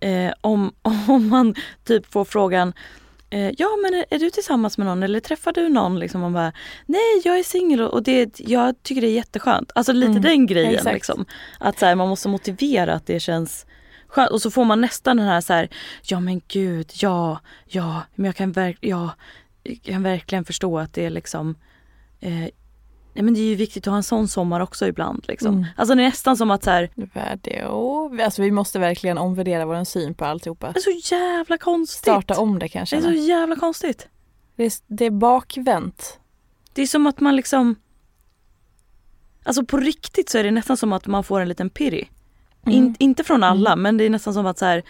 eh, 0.00 0.32
om, 0.40 0.72
om 1.08 1.28
man 1.28 1.54
typ 1.84 2.12
får 2.12 2.24
frågan 2.24 2.72
eh, 3.30 3.50
Ja 3.58 3.68
men 3.82 3.94
är, 3.94 4.04
är, 4.10 4.18
du 4.18 4.30
tillsammans 4.30 4.78
med 4.78 4.86
någon 4.86 5.02
eller 5.02 5.20
träffar 5.20 5.52
du 5.52 5.68
någon? 5.68 5.98
Liksom, 5.98 6.20
man 6.20 6.32
bara, 6.32 6.52
Nej 6.86 7.22
jag 7.24 7.38
är 7.38 7.42
singel 7.42 7.80
och 7.80 8.02
det, 8.02 8.40
jag 8.40 8.82
tycker 8.82 9.00
det 9.00 9.08
är 9.08 9.14
jätteskönt. 9.14 9.72
Alltså 9.74 9.92
lite 9.92 10.10
mm. 10.10 10.22
den 10.22 10.46
grejen. 10.46 10.84
Liksom. 10.84 11.24
Att 11.60 11.78
så 11.78 11.86
här, 11.86 11.94
man 11.94 12.08
måste 12.08 12.28
motivera 12.28 12.94
att 12.94 13.06
det 13.06 13.20
känns 13.20 13.66
skönt. 14.08 14.30
Och 14.30 14.42
så 14.42 14.50
får 14.50 14.64
man 14.64 14.80
nästan 14.80 15.16
den 15.16 15.26
här 15.26 15.40
så 15.40 15.52
här, 15.52 15.68
ja 16.02 16.20
men 16.20 16.40
gud, 16.48 16.92
ja, 16.94 17.40
ja, 17.66 18.02
men 18.14 18.24
jag 18.24 18.36
kan, 18.36 18.52
verk, 18.52 18.78
ja, 18.80 19.10
jag 19.62 19.82
kan 19.82 20.02
verkligen 20.02 20.44
förstå 20.44 20.78
att 20.78 20.92
det 20.92 21.06
är 21.06 21.10
liksom 21.10 21.54
eh, 22.20 22.48
Nej 23.18 23.24
men 23.24 23.34
det 23.34 23.40
är 23.40 23.44
ju 23.44 23.54
viktigt 23.54 23.86
att 23.86 23.90
ha 23.90 23.96
en 23.96 24.02
sån 24.02 24.28
sommar 24.28 24.60
också 24.60 24.86
ibland. 24.86 25.24
Liksom. 25.28 25.54
Mm. 25.54 25.66
Alltså 25.76 25.94
det 25.94 26.02
är 26.02 26.06
nästan 26.06 26.36
som 26.36 26.50
att 26.50 26.64
så 26.64 26.70
här, 26.70 26.90
alltså 28.22 28.42
vi 28.42 28.50
måste 28.50 28.78
verkligen 28.78 29.18
omvärdera 29.18 29.66
vår 29.66 29.84
syn 29.84 30.14
på 30.14 30.24
alltihopa. 30.24 30.72
Det 30.72 30.78
är 30.78 31.00
så 31.00 31.14
jävla 31.14 31.58
konstigt. 31.58 31.98
Starta 31.98 32.40
om 32.40 32.58
det 32.58 32.68
kanske. 32.68 32.96
Det 32.96 33.06
är 33.06 33.12
så 33.12 33.28
jävla 33.28 33.56
konstigt. 33.56 34.08
Det 34.56 34.64
är, 34.64 34.72
det 34.86 35.04
är 35.04 35.10
bakvänt. 35.10 36.18
Det 36.72 36.82
är 36.82 36.86
som 36.86 37.06
att 37.06 37.20
man 37.20 37.36
liksom 37.36 37.76
Alltså 39.42 39.64
på 39.64 39.76
riktigt 39.76 40.28
så 40.28 40.38
är 40.38 40.44
det 40.44 40.50
nästan 40.50 40.76
som 40.76 40.92
att 40.92 41.06
man 41.06 41.24
får 41.24 41.40
en 41.40 41.48
liten 41.48 41.70
pirri. 41.70 42.08
Mm. 42.68 42.84
In, 42.84 42.96
inte 42.98 43.24
från 43.24 43.42
alla 43.44 43.72
mm. 43.72 43.82
men 43.82 43.96
det 43.96 44.04
är 44.04 44.10
nästan 44.10 44.34
som 44.34 44.46
att 44.46 44.58
så 44.58 44.64
här, 44.64 44.82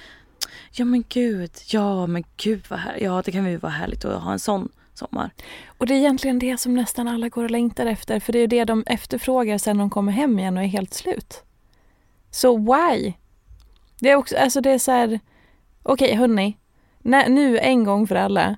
ja 0.72 0.84
men 0.84 1.04
gud, 1.08 1.50
ja 1.66 2.06
men 2.06 2.24
gud 2.36 2.64
vad 2.68 2.78
här, 2.78 2.98
ja 3.00 3.22
det 3.24 3.32
kan 3.32 3.50
ju 3.50 3.56
vara 3.56 3.72
härligt 3.72 4.04
att 4.04 4.22
ha 4.22 4.32
en 4.32 4.38
sån 4.38 4.68
sommar. 4.94 5.30
Och 5.78 5.86
det 5.86 5.94
är 5.94 5.98
egentligen 5.98 6.38
det 6.38 6.60
som 6.60 6.74
nästan 6.74 7.08
alla 7.08 7.28
går 7.28 7.44
och 7.44 7.50
längtar 7.50 7.86
efter 7.86 8.20
för 8.20 8.32
det 8.32 8.38
är 8.38 8.46
det 8.46 8.64
de 8.64 8.84
efterfrågar 8.86 9.58
sen 9.58 9.78
de 9.78 9.90
kommer 9.90 10.12
hem 10.12 10.38
igen 10.38 10.56
och 10.56 10.62
är 10.62 10.68
helt 10.68 10.94
slut. 10.94 11.42
Så 12.30 12.56
why? 12.56 13.12
Det 14.00 14.10
är 14.10 14.16
också, 14.16 14.36
alltså 14.36 14.60
det 14.60 14.70
är 14.70 14.78
så 14.78 14.92
här, 14.92 15.20
Okej 15.82 16.14
hörni, 16.14 16.56
Nä- 17.02 17.28
nu 17.28 17.58
en 17.58 17.84
gång 17.84 18.06
för 18.06 18.14
alla, 18.14 18.56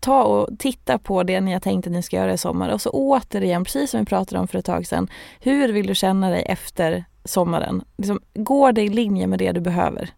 ta 0.00 0.22
och 0.22 0.58
titta 0.58 0.98
på 0.98 1.22
det 1.22 1.40
ni 1.40 1.52
har 1.52 1.60
tänkt 1.60 1.86
att 1.86 1.92
ni 1.92 2.02
ska 2.02 2.16
göra 2.16 2.32
i 2.32 2.38
sommar 2.38 2.68
och 2.68 2.80
så 2.80 2.90
återigen, 2.90 3.64
precis 3.64 3.90
som 3.90 4.00
vi 4.00 4.06
pratade 4.06 4.40
om 4.40 4.48
för 4.48 4.58
ett 4.58 4.64
tag 4.64 4.86
sedan, 4.86 5.08
hur 5.40 5.72
vill 5.72 5.86
du 5.86 5.94
känna 5.94 6.30
dig 6.30 6.42
efter 6.42 7.04
sommaren? 7.28 7.84
Liksom, 7.96 8.20
går 8.34 8.72
det 8.72 8.82
i 8.82 8.88
linje 8.88 9.26
med 9.26 9.38
det 9.38 9.52
du 9.52 9.60
behöver? 9.60 10.10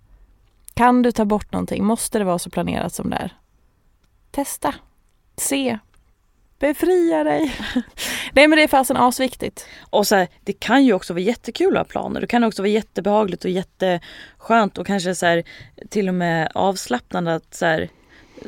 Kan 0.74 1.02
du 1.02 1.12
ta 1.12 1.24
bort 1.24 1.52
någonting? 1.52 1.84
Måste 1.84 2.18
det 2.18 2.24
vara 2.24 2.38
så 2.38 2.50
planerat 2.50 2.94
som 2.94 3.10
det 3.10 3.16
är? 3.16 3.34
Testa, 4.30 4.74
se, 5.36 5.78
befria 6.58 7.24
dig. 7.24 7.56
Nej 8.32 8.48
men 8.48 8.56
det 8.56 8.62
är 8.62 8.68
fasen 8.68 8.96
asviktigt. 8.96 9.66
Och 9.90 10.06
så 10.06 10.14
här, 10.14 10.28
det 10.44 10.52
kan 10.52 10.84
ju 10.84 10.92
också 10.92 11.12
vara 11.12 11.22
jättekul 11.22 11.76
att 11.76 11.80
ha 11.80 11.84
planer. 11.84 12.20
Det 12.20 12.26
kan 12.26 12.44
också 12.44 12.62
vara 12.62 12.70
jättebehagligt 12.70 13.44
och 13.44 13.50
jätteskönt 13.50 14.78
och 14.78 14.86
kanske 14.86 15.14
så 15.14 15.26
här, 15.26 15.42
till 15.88 16.08
och 16.08 16.14
med 16.14 16.52
avslappnande 16.54 17.34
att 17.34 17.54
så 17.54 17.66
här, 17.66 17.88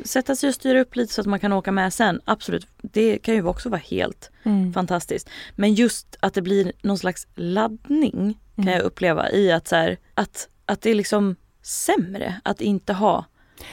sätta 0.03 0.35
sig 0.35 0.49
och 0.49 0.55
styra 0.55 0.81
upp 0.81 0.95
lite 0.95 1.13
så 1.13 1.21
att 1.21 1.27
man 1.27 1.39
kan 1.39 1.53
åka 1.53 1.71
med 1.71 1.93
sen. 1.93 2.21
Absolut, 2.25 2.67
det 2.81 3.17
kan 3.17 3.35
ju 3.35 3.47
också 3.47 3.69
vara 3.69 3.81
helt 3.81 4.31
fantastiskt. 4.73 5.29
Men 5.55 5.73
just 5.73 6.17
att 6.19 6.33
det 6.33 6.41
blir 6.41 6.71
någon 6.81 6.97
slags 6.97 7.27
laddning 7.35 8.39
kan 8.55 8.63
Mm. 8.63 8.73
jag 8.73 8.81
uppleva 8.83 9.31
i 9.31 9.51
att, 9.51 9.67
så 9.67 9.75
här, 9.75 9.97
att, 10.13 10.47
att 10.65 10.81
det 10.81 10.89
är 10.91 10.95
liksom 10.95 11.35
sämre 11.61 12.35
att 12.43 12.61
inte 12.61 12.93
ha 12.93 13.25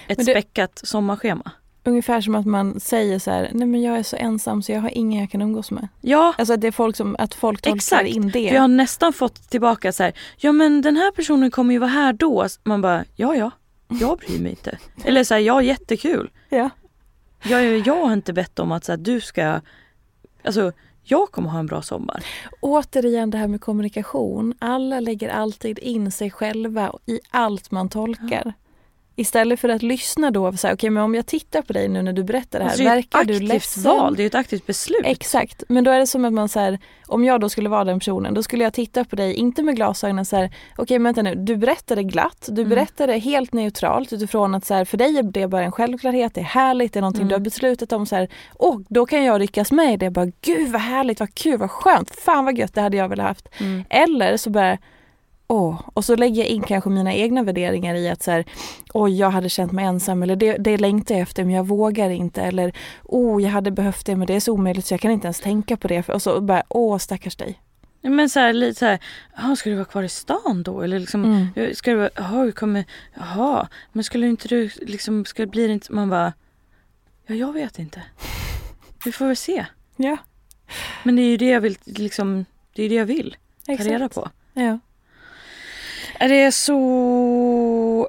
ett 0.08 0.18
det- 0.18 0.24
späckat 0.24 0.80
sommarschema. 0.84 1.50
Ungefär 1.84 2.20
som 2.20 2.34
att 2.34 2.46
man 2.46 2.80
säger 2.80 3.18
så 3.18 3.30
här, 3.30 3.50
nej 3.52 3.66
men 3.68 3.82
jag 3.82 3.98
är 3.98 4.02
så 4.02 4.16
ensam 4.16 4.62
så 4.62 4.72
jag 4.72 4.80
har 4.80 4.90
ingen 4.98 5.20
jag 5.20 5.30
kan 5.30 5.42
umgås 5.42 5.70
med. 5.70 5.88
Ja, 6.00 6.34
Alltså 6.38 6.54
att 6.54 6.60
det 6.60 6.66
är 6.66 6.72
folk 6.72 6.96
som, 6.96 7.16
att 7.18 7.34
folk 7.34 7.62
tolkar 7.62 7.76
Exakt. 7.76 8.08
in 8.08 8.26
det. 8.30 8.48
För 8.48 8.54
jag 8.54 8.60
har 8.60 8.68
nästan 8.68 9.12
fått 9.12 9.50
tillbaka 9.50 9.92
så 9.92 10.02
här, 10.02 10.12
ja 10.36 10.52
men 10.52 10.82
den 10.82 10.96
här 10.96 11.10
personen 11.10 11.50
kommer 11.50 11.72
ju 11.74 11.78
vara 11.78 11.90
här 11.90 12.12
då. 12.12 12.46
Man 12.64 12.80
bara, 12.82 13.04
ja 13.16 13.34
ja, 13.36 13.50
jag 13.88 14.18
bryr 14.18 14.38
mig 14.38 14.50
inte. 14.50 14.78
Eller 15.04 15.24
så 15.24 15.34
här, 15.34 15.40
ja 15.40 15.62
jättekul. 15.62 16.30
Ja. 16.48 16.70
Jag, 17.42 17.78
jag 17.78 18.06
har 18.06 18.12
inte 18.12 18.32
bett 18.32 18.58
om 18.58 18.72
att 18.72 18.84
så 18.84 18.92
här, 18.92 18.96
du 18.96 19.20
ska, 19.20 19.60
alltså 20.44 20.72
jag 21.04 21.30
kommer 21.30 21.48
ha 21.48 21.58
en 21.58 21.66
bra 21.66 21.82
sommar. 21.82 22.24
Återigen 22.60 23.30
det 23.30 23.38
här 23.38 23.48
med 23.48 23.60
kommunikation. 23.60 24.54
Alla 24.58 25.00
lägger 25.00 25.28
alltid 25.28 25.78
in 25.78 26.10
sig 26.10 26.30
själva 26.30 26.92
i 27.06 27.20
allt 27.30 27.70
man 27.70 27.88
tolkar. 27.88 28.54
Istället 29.20 29.60
för 29.60 29.68
att 29.68 29.82
lyssna 29.82 30.30
då, 30.30 30.52
okej 30.64 30.90
men 30.90 31.02
om 31.02 31.14
jag 31.14 31.26
tittar 31.26 31.62
på 31.62 31.72
dig 31.72 31.88
nu 31.88 32.02
när 32.02 32.12
du 32.12 32.24
berättar 32.24 32.58
det 32.58 32.64
här, 32.64 32.70
Alltså, 32.70 32.84
det 32.84 32.90
är 32.90 32.96
ett 32.98 33.04
verkar 33.14 33.24
du 33.24 33.34
aktivt 33.34 33.48
ledsen? 33.48 33.82
val, 33.82 34.16
det 34.16 34.22
är 34.22 34.26
ett 34.26 34.34
aktivt 34.34 34.66
beslut. 34.66 35.00
Exakt, 35.04 35.62
men 35.68 35.84
då 35.84 35.90
är 35.90 35.98
det 35.98 36.06
som 36.06 36.24
att 36.24 36.32
man 36.32 36.48
så 36.48 36.60
här, 36.60 36.78
om 37.06 37.24
jag 37.24 37.40
då 37.40 37.48
skulle 37.48 37.68
vara 37.68 37.84
den 37.84 37.98
personen, 37.98 38.34
då 38.34 38.42
skulle 38.42 38.64
jag 38.64 38.72
titta 38.72 39.04
på 39.04 39.16
dig, 39.16 39.34
inte 39.34 39.62
med 39.62 39.76
glasögonen 39.76 40.24
så 40.24 40.36
här, 40.36 40.50
okej 40.76 40.98
men 40.98 41.04
vänta 41.14 41.22
nu, 41.22 41.34
du 41.44 41.56
berättade 41.56 42.02
glatt, 42.02 42.48
du 42.52 42.60
Mm. 42.62 42.68
berättade 42.70 43.12
helt 43.18 43.52
neutralt 43.52 44.12
utifrån 44.12 44.54
att 44.54 44.64
så 44.64 44.74
här, 44.74 44.84
för 44.84 44.96
dig 44.96 45.18
är 45.18 45.22
det 45.22 45.48
bara 45.48 45.62
en 45.64 45.72
självklarhet, 45.72 46.34
det 46.34 46.40
är 46.40 46.44
härligt, 46.44 46.92
det 46.92 46.98
är 46.98 47.00
någonting 47.00 47.20
Mm. 47.22 47.28
du 47.28 47.34
har 47.34 47.40
beslutat 47.40 47.92
om 47.92 48.06
så 48.06 48.16
här, 48.16 48.28
och 48.54 48.82
då 48.88 49.06
kan 49.06 49.24
jag 49.24 49.40
ryckas 49.40 49.72
med 49.72 49.94
i 49.94 49.96
det, 49.96 50.10
bara 50.10 50.26
gud 50.40 50.68
vad 50.72 50.80
härligt, 50.80 51.20
vad 51.20 51.34
kul, 51.34 51.58
vad 51.58 51.70
skönt, 51.70 52.10
fan 52.20 52.44
vad 52.44 52.58
gött, 52.58 52.74
det 52.74 52.80
hade 52.80 52.96
jag 52.96 53.08
velat 53.08 53.26
haft. 53.26 53.48
Mm. 53.60 53.84
Eller 53.90 54.36
så 54.36 54.50
bara 54.50 54.78
Åh, 55.52 55.80
och 55.94 56.04
så 56.04 56.16
lägger 56.16 56.42
jag 56.42 56.48
in 56.48 56.62
kanske 56.62 56.90
mina 56.90 57.14
egna 57.14 57.42
värderingar 57.42 57.94
i 57.94 58.08
att 58.08 58.22
så 58.22 58.30
här, 58.30 58.44
oj 58.94 59.18
jag 59.18 59.30
hade 59.30 59.48
känt 59.48 59.72
mig 59.72 59.84
ensam 59.84 60.22
eller 60.22 60.36
det, 60.36 60.56
det 60.56 60.76
längtar 60.76 61.14
jag 61.14 61.22
efter 61.22 61.44
men 61.44 61.54
jag 61.54 61.66
vågar 61.66 62.10
inte 62.10 62.42
eller 62.42 62.72
oh 63.04 63.42
jag 63.42 63.50
hade 63.50 63.70
behövt 63.70 64.06
det 64.06 64.16
men 64.16 64.26
det 64.26 64.34
är 64.34 64.40
så 64.40 64.52
omöjligt 64.52 64.86
så 64.86 64.94
jag 64.94 65.00
kan 65.00 65.10
inte 65.10 65.26
ens 65.26 65.40
tänka 65.40 65.76
på 65.76 65.88
det 65.88 66.08
och 66.08 66.22
så 66.22 66.40
bara 66.40 66.62
åh 66.68 66.98
stackars 66.98 67.36
dig. 67.36 67.60
Men 68.02 68.30
så 68.30 68.40
här, 68.40 68.52
lite 68.52 68.78
så 68.78 68.86
här, 68.86 68.98
jaha, 69.36 69.56
ska 69.56 69.70
du 69.70 69.76
vara 69.76 69.84
kvar 69.84 70.02
i 70.02 70.08
stan 70.08 70.62
då? 70.64 70.80
Eller 70.82 70.98
liksom, 70.98 71.24
Mm. 71.24 71.74
ska 71.74 71.90
du 71.90 71.96
vara, 71.96 72.10
jaha, 72.16 72.42
hur 72.44 72.52
kommer, 72.52 72.84
jaha, 73.14 73.68
men 73.92 74.04
skulle 74.04 74.26
inte 74.26 74.48
du 74.48 74.70
liksom, 74.82 75.24
ska 75.24 75.42
det 75.42 75.46
bli 75.50 75.72
inte, 75.72 75.92
man 75.92 76.10
bara, 76.10 76.32
ja 77.26 77.34
jag 77.34 77.52
vet 77.52 77.78
inte. 77.78 78.02
Vi 79.04 79.12
får 79.12 79.26
väl 79.26 79.36
se. 79.36 79.66
Ja, 79.96 80.16
Men 81.02 81.16
det 81.16 81.22
är 81.22 81.28
ju 81.30 81.36
det 81.36 81.48
jag 81.48 81.60
vill, 81.60 81.76
liksom, 81.84 82.44
det 82.74 82.82
är 82.82 82.88
det 82.88 82.94
jag 82.94 83.06
vill 83.06 83.36
ta 83.66 83.72
reda 83.72 84.08
på. 84.08 84.28
Ja. 84.52 84.78
Är 86.20 86.28
Det 86.28 86.34
är 86.34 86.50
så 86.50 88.08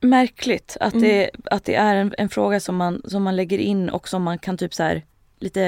märkligt 0.00 0.76
att, 0.80 0.94
Mm. 0.94 1.08
det, 1.08 1.30
att 1.44 1.64
det 1.64 1.74
är 1.74 1.96
en, 1.96 2.14
en 2.18 2.28
fråga 2.28 2.60
som 2.60 2.76
man, 2.76 3.02
som 3.04 3.22
man 3.22 3.36
lägger 3.36 3.58
in 3.58 3.88
och 3.88 4.08
som 4.08 4.22
man 4.22 4.38
kan 4.38 4.58
typ 4.58 4.74
så 4.74 4.82
här 4.82 5.04
lite 5.38 5.62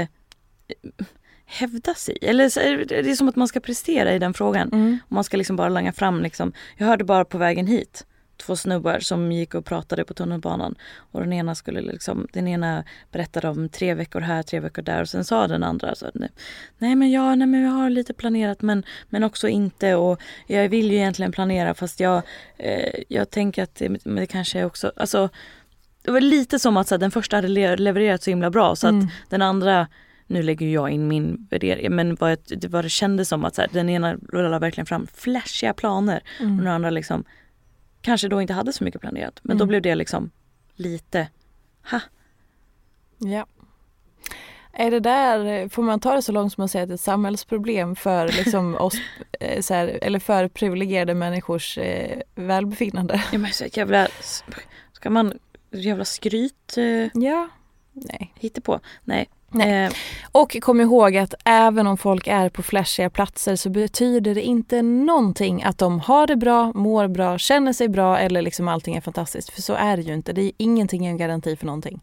eh, 0.69 1.07
hävda 1.47 1.95
sig. 1.95 2.19
Eller 2.23 2.49
så 2.49 2.61
är 2.61 2.85
det 2.85 3.11
är 3.11 3.15
som 3.15 3.29
att 3.29 3.37
man 3.37 3.49
ska 3.49 3.61
prestera 3.61 4.15
i 4.15 4.19
den 4.19 4.35
frågan. 4.35 4.69
Mm. 4.73 4.99
Och 5.07 5.13
Man 5.13 5.25
ska 5.25 5.37
liksom 5.37 5.57
bara 5.57 5.69
langa 5.69 5.93
fram 5.93 6.23
liksom. 6.23 6.53
Jag 6.77 6.87
hörde 6.87 7.05
bara 7.05 7.25
på 7.25 7.39
vägen 7.39 7.67
hit 7.67 8.07
två 8.41 8.57
snubbar 8.57 8.99
som 8.99 9.33
gick 9.33 9.55
och 9.55 9.65
pratade 9.65 10.05
på 10.05 10.15
tunnelbanan. 10.15 10.75
Och 11.13 11.21
den 11.21 11.33
ena 11.33 11.55
skulle 11.55 11.81
liksom, 11.81 12.27
den 12.33 12.49
ena 12.49 12.85
berättade 13.13 13.49
om 13.49 13.69
tre 13.69 13.95
veckor 13.95 14.21
här, 14.21 14.43
tre 14.43 14.61
veckor 14.61 14.83
där 14.83 15.01
och 15.01 15.09
sen 15.09 15.25
sa 15.25 15.47
den 15.49 15.63
andra 15.63 15.95
så, 15.95 16.07
nej, 16.79 16.97
men 16.97 17.11
ja, 17.11 17.35
nej 17.35 17.47
men 17.47 17.63
jag 17.63 17.71
har 17.71 17.91
lite 17.91 18.15
planerat 18.15 18.63
men, 18.63 18.83
men 19.09 19.25
också 19.25 19.49
inte 19.49 19.95
och 19.95 20.21
jag 20.47 20.69
vill 20.69 20.91
ju 20.91 20.97
egentligen 20.97 21.33
planera 21.33 21.75
fast 21.75 22.01
jag, 22.01 22.23
eh, 22.57 23.03
jag 23.09 23.31
tänker 23.31 23.63
att 23.63 23.75
det, 23.75 23.89
det 24.05 24.27
kanske 24.27 24.59
är 24.61 24.65
också, 24.65 24.93
alltså 24.97 25.29
det 26.03 26.11
var 26.11 26.21
lite 26.21 26.59
som 26.59 26.77
att 26.77 26.89
så 26.89 26.95
här, 26.95 27.01
den 27.01 27.11
första 27.11 27.37
hade 27.37 27.49
le- 27.49 27.77
levererat 27.77 28.23
så 28.23 28.31
himla 28.31 28.51
bra 28.51 28.77
så 28.77 28.87
att 28.87 28.93
Mm. 28.93 29.09
den 29.29 29.43
andra 29.43 29.87
nu 30.27 30.43
lägger 30.43 30.67
jag 30.67 30.91
in 30.91 31.09
min 31.09 31.47
värdering 31.51 31.95
men 31.95 32.15
vad, 32.15 32.31
jag, 32.31 32.39
vad 32.69 32.85
det 32.85 32.89
kändes 32.89 33.29
som 33.29 33.45
att 33.45 33.55
så 33.55 33.61
här, 33.61 33.71
den 33.73 33.89
ena 33.89 34.15
rullade 34.15 34.59
verkligen 34.59 34.87
fram 34.87 35.07
flashiga 35.15 35.73
planer 35.75 36.23
och 36.39 36.45
Mm. 36.45 36.57
den 36.57 36.67
andra 36.67 36.91
liksom 36.91 37.25
kanske 38.01 38.29
då 38.29 38.41
inte 38.43 38.53
hade 38.53 38.73
så 38.73 38.85
mycket 38.85 39.01
planerat. 39.01 39.41
Men 39.43 39.57
då 39.59 39.63
Mm. 39.65 39.69
blev 39.69 39.83
det 39.83 39.95
liksom 39.95 40.31
lite, 40.75 41.29
ha, 41.91 42.01
Ja. 43.19 43.47
Är 44.73 44.91
det 44.91 45.01
där, 45.01 45.69
får 45.69 45.83
man 45.83 46.01
ta 46.01 46.15
det 46.15 46.23
så 46.23 46.33
långt 46.33 46.53
som 46.53 46.65
att 46.65 46.71
säga 46.71 46.83
att 46.83 46.89
det 46.89 46.93
är 46.93 46.95
ett 46.95 47.01
samhällsproblem 47.01 47.97
för 47.97 48.29
liksom 48.37 48.75
oss, 48.75 48.95
eh, 49.41 49.61
så 49.61 49.75
här, 49.75 49.99
eller 50.03 50.19
för 50.19 50.49
privilegierade 50.49 51.15
människors 51.15 51.79
eh, 51.79 52.21
välbefinnande? 52.35 53.25
ja 53.33 53.39
men 53.39 53.53
så 53.53 53.65
jävla, 53.73 54.09
ska 54.93 55.11
man 55.11 55.39
jävla 55.71 56.05
skryt 56.05 56.77
eh, 56.77 57.23
Ja. 57.23 57.49
Nej. 57.93 58.35
på? 58.63 58.81
Nej. 59.05 59.29
Nej. 59.51 59.85
Eh, 59.85 59.93
Och 60.33 60.57
kom 60.61 60.81
ihåg 60.81 61.17
att 61.17 61.35
även 61.45 61.87
om 61.87 61.97
folk 61.97 62.27
är 62.27 62.49
på 62.49 62.63
flashiga 62.63 63.11
platser 63.11 63.57
så 63.57 63.71
betyder 63.71 64.35
det 64.35 64.43
inte 64.43 64.83
någonting 64.83 65.63
att 65.63 65.79
de 65.79 66.01
har 66.01 66.27
det 66.27 66.37
bra, 66.37 66.73
mår 66.73 67.09
bra, 67.09 67.39
känner 67.39 67.73
sig 67.73 67.89
bra 67.89 68.19
eller 68.19 68.43
liksom 68.43 68.69
allting 68.69 68.97
är 68.97 69.01
fantastiskt. 69.01 69.51
För 69.51 69.63
så 69.63 69.75
är 69.75 69.97
det 69.97 70.03
ju 70.03 70.15
inte. 70.15 70.33
Det 70.33 70.43
är 70.43 70.53
ingenting 70.57 71.07
en 71.07 71.17
garanti 71.17 71.57
för 71.57 71.67
någonting. 71.67 72.01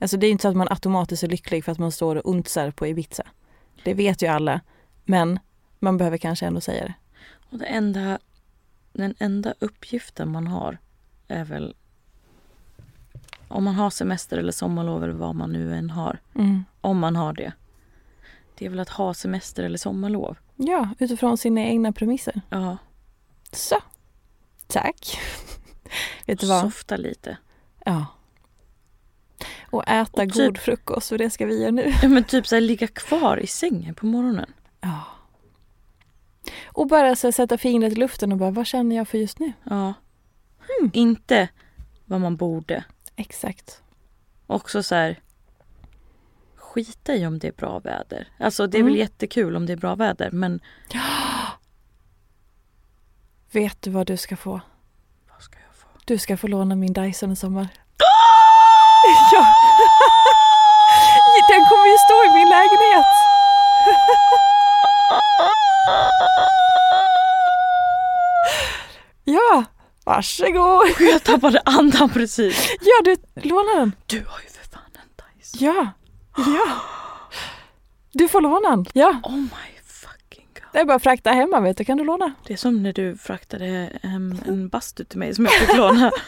Alltså 0.00 0.16
det 0.16 0.26
är 0.26 0.30
inte 0.30 0.42
så 0.42 0.48
att 0.48 0.56
man 0.56 0.68
automatiskt 0.70 1.22
är 1.22 1.28
lycklig 1.28 1.64
för 1.64 1.72
att 1.72 1.78
man 1.78 1.92
står 1.92 2.16
och 2.16 2.30
untsar 2.30 2.70
på 2.70 2.86
Ibiza. 2.86 3.22
Det 3.84 3.94
vet 3.94 4.22
ju 4.22 4.26
alla. 4.26 4.60
Men 5.04 5.38
man 5.78 5.96
behöver 5.96 6.18
kanske 6.18 6.46
ändå 6.46 6.60
säga 6.60 6.84
det. 6.84 6.94
och 7.50 7.58
det 7.58 7.66
enda, 7.66 8.18
den 8.92 9.14
enda 9.18 9.54
uppgiften 9.58 10.32
man 10.32 10.46
har 10.46 10.78
är 11.28 11.44
väl 11.44 11.74
om 13.48 13.64
man 13.64 13.74
har 13.74 13.90
semester 13.90 14.38
eller 14.38 14.52
sommarlov 14.52 15.04
eller 15.04 15.14
vad 15.14 15.34
man 15.34 15.52
nu 15.52 15.74
än 15.74 15.90
har. 15.90 16.18
Mm. 16.34 16.64
Om 16.80 16.98
man 16.98 17.16
har 17.16 17.32
det. 17.32 17.52
Det 18.58 18.66
är 18.66 18.70
väl 18.70 18.80
att 18.80 18.88
ha 18.88 19.14
semester 19.14 19.62
eller 19.62 19.78
sommarlov. 19.78 20.36
Ja, 20.56 20.88
utifrån 20.98 21.38
sina 21.38 21.60
egna 21.60 21.92
premisser. 21.92 22.40
Ja, 22.50 22.76
Så. 23.52 23.76
Tack. 24.66 25.18
vet 26.26 26.40
du 26.40 26.46
vad? 26.46 26.62
softa 26.62 26.96
lite. 26.96 27.36
Ja. 27.84 28.06
Och 29.70 29.88
äta 29.88 30.22
Och 30.22 30.32
typ- 30.32 30.46
god 30.46 30.58
frukost 30.58 31.12
och 31.12 31.18
det 31.18 31.30
ska 31.30 31.46
vi 31.46 31.60
göra 31.60 31.70
nu. 31.70 31.92
Ja, 32.02 32.08
men 32.08 32.24
typ 32.24 32.46
så 32.46 32.54
här, 32.54 32.60
ligga 32.60 32.86
kvar 32.86 33.36
i 33.36 33.46
sängen 33.46 33.94
på 33.94 34.06
morgonen. 34.06 34.52
Ja. 34.80 35.00
Och 36.66 36.86
bara 36.86 37.16
så 37.16 37.26
här, 37.26 37.32
sätta 37.32 37.58
fingret 37.58 37.92
i 37.92 37.96
luften 37.96 38.32
och 38.32 38.38
bara, 38.38 38.50
vad 38.50 38.66
känner 38.66 38.96
jag 38.96 39.08
för 39.08 39.18
just 39.18 39.38
nu? 39.38 39.52
Ja. 39.64 39.94
Hmm. 40.80 40.90
Inte 40.92 41.48
vad 42.04 42.20
man 42.20 42.36
borde. 42.36 42.84
Exakt. 43.18 43.82
Också 44.46 44.82
så 44.82 44.94
här 44.94 45.20
skita 46.56 47.14
i 47.14 47.26
om 47.26 47.38
det 47.38 47.48
är 47.48 47.52
bra 47.52 47.78
väder. 47.78 48.28
Alltså 48.38 48.66
det 48.66 48.76
är 48.76 48.80
Mm. 48.80 48.92
väl 48.92 49.00
jättekul 49.00 49.56
om 49.56 49.66
det 49.66 49.72
är 49.72 49.76
bra 49.76 49.94
väder 49.94 50.30
men 50.30 50.60
Vet 53.50 53.82
du 53.82 53.90
vad 53.90 54.06
du 54.06 54.16
ska 54.16 54.36
få? 54.36 54.60
vad 55.32 55.42
ska 55.42 55.58
jag 55.66 55.74
få? 55.76 55.86
Du 56.04 56.18
ska 56.18 56.36
få 56.36 56.46
låna 56.46 56.74
min 56.74 56.92
Dyson 56.92 57.32
i 57.32 57.36
sommar. 57.36 57.68
ja. 59.32 59.46
Den 61.48 61.64
kommer 61.64 61.86
ju 61.86 61.96
stå 61.98 62.24
i 62.24 62.34
min 62.38 62.48
lägenhet. 62.48 63.06
ja, 69.24 69.64
varsågod. 70.08 70.86
Jag 71.00 71.24
tappade 71.24 71.60
andan 71.64 72.08
precis. 72.10 72.68
Ja, 72.80 73.02
du 73.04 73.16
lånar 73.48 73.80
den. 73.80 73.92
Du 74.06 74.16
har 74.16 74.40
ju 74.40 74.48
för 74.48 74.68
fan 74.70 74.82
en 74.94 75.38
Dyson. 75.38 75.66
Ja, 75.66 75.92
ja. 76.36 76.66
Du 78.12 78.28
får 78.28 78.40
låna 78.40 78.70
den. 78.70 78.86
Ja, 78.92 79.20
Oh 79.22 79.36
my 79.36 79.48
fucking 79.84 80.46
god. 80.54 80.62
det 80.72 80.78
är 80.78 80.84
bara 80.84 80.96
att 80.96 81.02
frakta 81.02 81.30
hemma 81.30 81.60
vet 81.60 81.76
du, 81.76 81.84
kan 81.84 81.98
du 81.98 82.04
låna? 82.04 82.32
Det 82.46 82.52
är 82.52 82.56
som 82.56 82.82
när 82.82 82.92
du 82.92 83.16
fraktade 83.16 83.90
hem 84.02 84.38
en 84.46 84.68
bastu 84.68 85.04
till 85.04 85.18
mig 85.18 85.34
som 85.34 85.44
jag 85.44 85.54
fick 85.54 85.76
låna. 85.76 86.10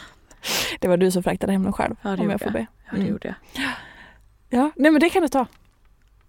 Det 0.79 0.87
var 0.87 0.97
du 0.97 1.11
som 1.11 1.23
fraktade 1.23 1.51
hem 1.53 1.63
dem 1.63 1.73
själv. 1.73 1.95
Ja, 2.01 2.09
det 2.09 2.15
om 2.15 2.21
gjorde 2.21 2.33
jag 2.33 2.41
får 2.41 2.49
be. 2.51 2.59
Ja, 2.85 2.91
det 2.91 2.97
Mm. 2.97 3.07
gjorde 3.09 3.27
jag. 3.53 3.65
Ja, 4.49 4.71
nej 4.75 4.91
men 4.91 4.99
det 5.01 5.09
kan 5.09 5.21
du 5.21 5.27
ta. 5.27 5.45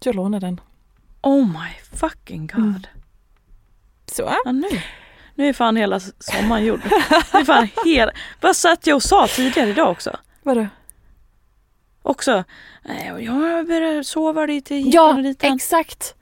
Jag 0.03 0.15
lånar 0.15 0.39
den. 0.39 0.61
Oh 1.21 1.45
my 1.47 1.97
fucking 1.99 2.47
god. 2.47 2.59
Mm. 2.65 2.81
Så. 4.05 4.33
Ja, 4.45 4.51
nu. 4.51 4.67
Nu 5.35 5.49
är 5.49 5.53
fan 5.53 5.77
hela 5.77 5.99
sommaren 5.99 6.65
gjord. 6.65 6.81
Nu 7.33 7.39
är 7.39 7.45
fan 7.45 7.67
hela... 7.85 8.11
Vad 8.41 8.55
satt 8.55 8.87
jag 8.87 8.95
och 8.95 9.03
sa 9.03 9.27
tidigare 9.27 9.69
idag 9.69 9.91
också? 9.91 10.17
Vadå? 10.43 10.67
Också, 12.01 12.43
jag 13.19 13.67
börjar 13.67 14.03
sova 14.03 14.45
lite 14.45 14.75
hit 14.75 14.93
Ja, 14.93 15.13
och 15.15 15.23
dit. 15.23 15.43
exakt. 15.43 16.15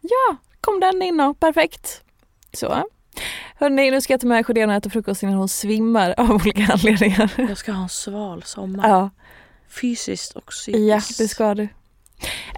Ja, 0.00 0.36
kom 0.60 0.80
den 0.80 1.02
in 1.02 1.20
och 1.20 1.40
perfekt. 1.40 2.02
Så. 2.52 2.84
Hörni, 3.58 3.90
nu 3.90 4.00
ska 4.00 4.12
jag 4.12 4.20
ta 4.20 4.26
med 4.26 4.46
Sjödén 4.46 4.70
och 4.70 4.76
äta 4.76 4.90
frukost 4.90 5.22
innan 5.22 5.34
hon 5.34 5.48
svimmar 5.48 6.14
av 6.18 6.30
olika 6.30 6.72
anledningar. 6.72 7.30
Jag 7.36 7.58
ska 7.58 7.72
ha 7.72 7.82
en 7.82 7.88
sval 7.88 8.42
sommar. 8.42 8.88
Ja, 8.88 9.10
Fysiskt 9.80 10.36
och 10.36 10.46
psykiskt. 10.46 10.88
ja 10.88 11.24
det 11.24 11.28
ska 11.28 11.54
du. 11.54 11.68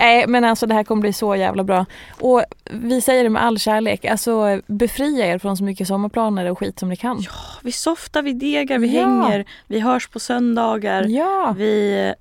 Nej 0.00 0.26
men 0.26 0.44
alltså 0.44 0.66
det 0.66 0.74
här 0.74 0.84
kommer 0.84 1.00
bli 1.00 1.12
så 1.12 1.36
jävla 1.36 1.64
bra. 1.64 1.86
Och 2.20 2.44
vi 2.70 3.00
säger 3.00 3.24
det 3.24 3.30
med 3.30 3.42
all 3.44 3.58
kärlek, 3.58 4.04
alltså 4.04 4.60
befria 4.66 5.26
er 5.26 5.38
från 5.38 5.56
så 5.56 5.64
mycket 5.64 5.88
sommarplaner 5.88 6.50
och 6.50 6.58
skit 6.58 6.78
som 6.78 6.88
ni 6.88 6.96
kan. 6.96 7.18
Ja, 7.20 7.30
vi 7.62 7.72
softar, 7.72 8.22
vi 8.22 8.32
degar, 8.32 8.78
vi 8.78 8.96
Ja. 8.96 9.02
hänger, 9.06 9.44
vi 9.66 9.80
hörs 9.80 10.08
på 10.08 10.20
söndagar. 10.20 11.04
Ja, 11.04 11.54
Vi, 11.58 12.12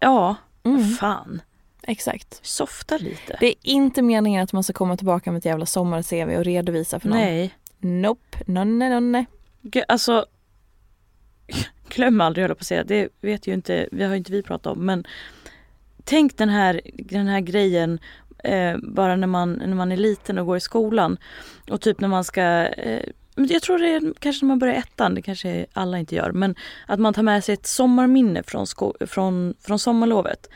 ja, 0.00 0.36
mm, 0.64 0.84
fan. 0.88 1.42
exakt. 1.82 2.38
Vi 2.42 2.48
softar 2.48 2.98
lite. 2.98 3.36
Det 3.40 3.46
är 3.46 3.54
inte 3.62 4.02
meningen 4.02 4.42
att 4.44 4.52
man 4.52 4.62
ska 4.64 4.72
komma 4.72 4.96
tillbaka 4.96 5.32
med 5.32 5.38
ett 5.38 5.44
jävla 5.44 5.66
sommar-CV 5.66 6.36
och 6.38 6.44
redovisa 6.44 7.00
för 7.00 7.08
någon. 7.08 7.18
Nej, 7.18 7.54
Nope, 7.78 8.38
nonne, 8.46 8.88
nonne. 8.90 9.24
G- 9.62 9.84
alltså 9.88 10.26
glöm 11.88 12.20
aldrig 12.20 12.42
höll 12.42 12.50
jag 12.50 12.58
på 12.58 12.62
att 12.62 12.66
säga, 12.66 12.84
det 12.84 13.08
vet 13.20 13.46
ju 13.46 13.54
inte, 13.54 13.88
vi 13.92 14.02
har 14.04 14.10
ju 14.10 14.16
inte 14.16 14.32
vi 14.32 14.42
pratat 14.42 14.66
om 14.76 14.86
men 14.86 15.04
tänk 16.04 16.36
den 16.36 16.48
här, 16.48 16.80
den 16.94 17.26
här 17.26 17.40
grejen 17.40 17.98
eh, 18.44 18.76
bara 18.82 19.16
när 19.16 19.26
man, 19.26 19.52
när 19.52 19.74
man 19.74 19.92
är 19.92 19.96
liten 19.96 20.38
och 20.38 20.46
går 20.46 20.56
i 20.56 20.60
skolan 20.60 21.16
och 21.70 21.80
typ 21.80 22.00
när 22.00 22.08
man 22.08 22.24
ska 22.24 22.42
eh, 22.66 23.02
jag 23.34 23.62
tror 23.62 23.78
det 23.78 23.88
är 23.88 24.14
kanske 24.18 24.44
när 24.44 24.48
man 24.48 24.58
börjar 24.58 24.74
ettan, 24.74 25.14
det 25.14 25.22
kanske 25.22 25.66
alla 25.72 25.98
inte 25.98 26.14
gör, 26.14 26.32
men 26.32 26.54
att 26.86 27.00
man 27.00 27.14
tar 27.14 27.22
med 27.22 27.44
sig 27.44 27.52
ett 27.52 27.66
sommarminne 27.66 28.42
från, 28.42 28.66
sko- 28.66 28.94
från, 29.06 29.54
från 29.60 29.78
sommarlovet. 29.78 30.48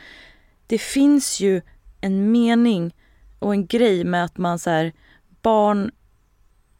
Det 0.67 0.77
finns 0.77 1.39
ju 1.39 1.61
en 2.01 2.31
mening 2.31 2.95
och 3.39 3.53
en 3.53 3.67
grej 3.67 4.03
med 4.03 4.23
att 4.23 4.37
man 4.37 4.59
så 4.59 4.69
här, 4.69 4.93
barn 5.41 5.91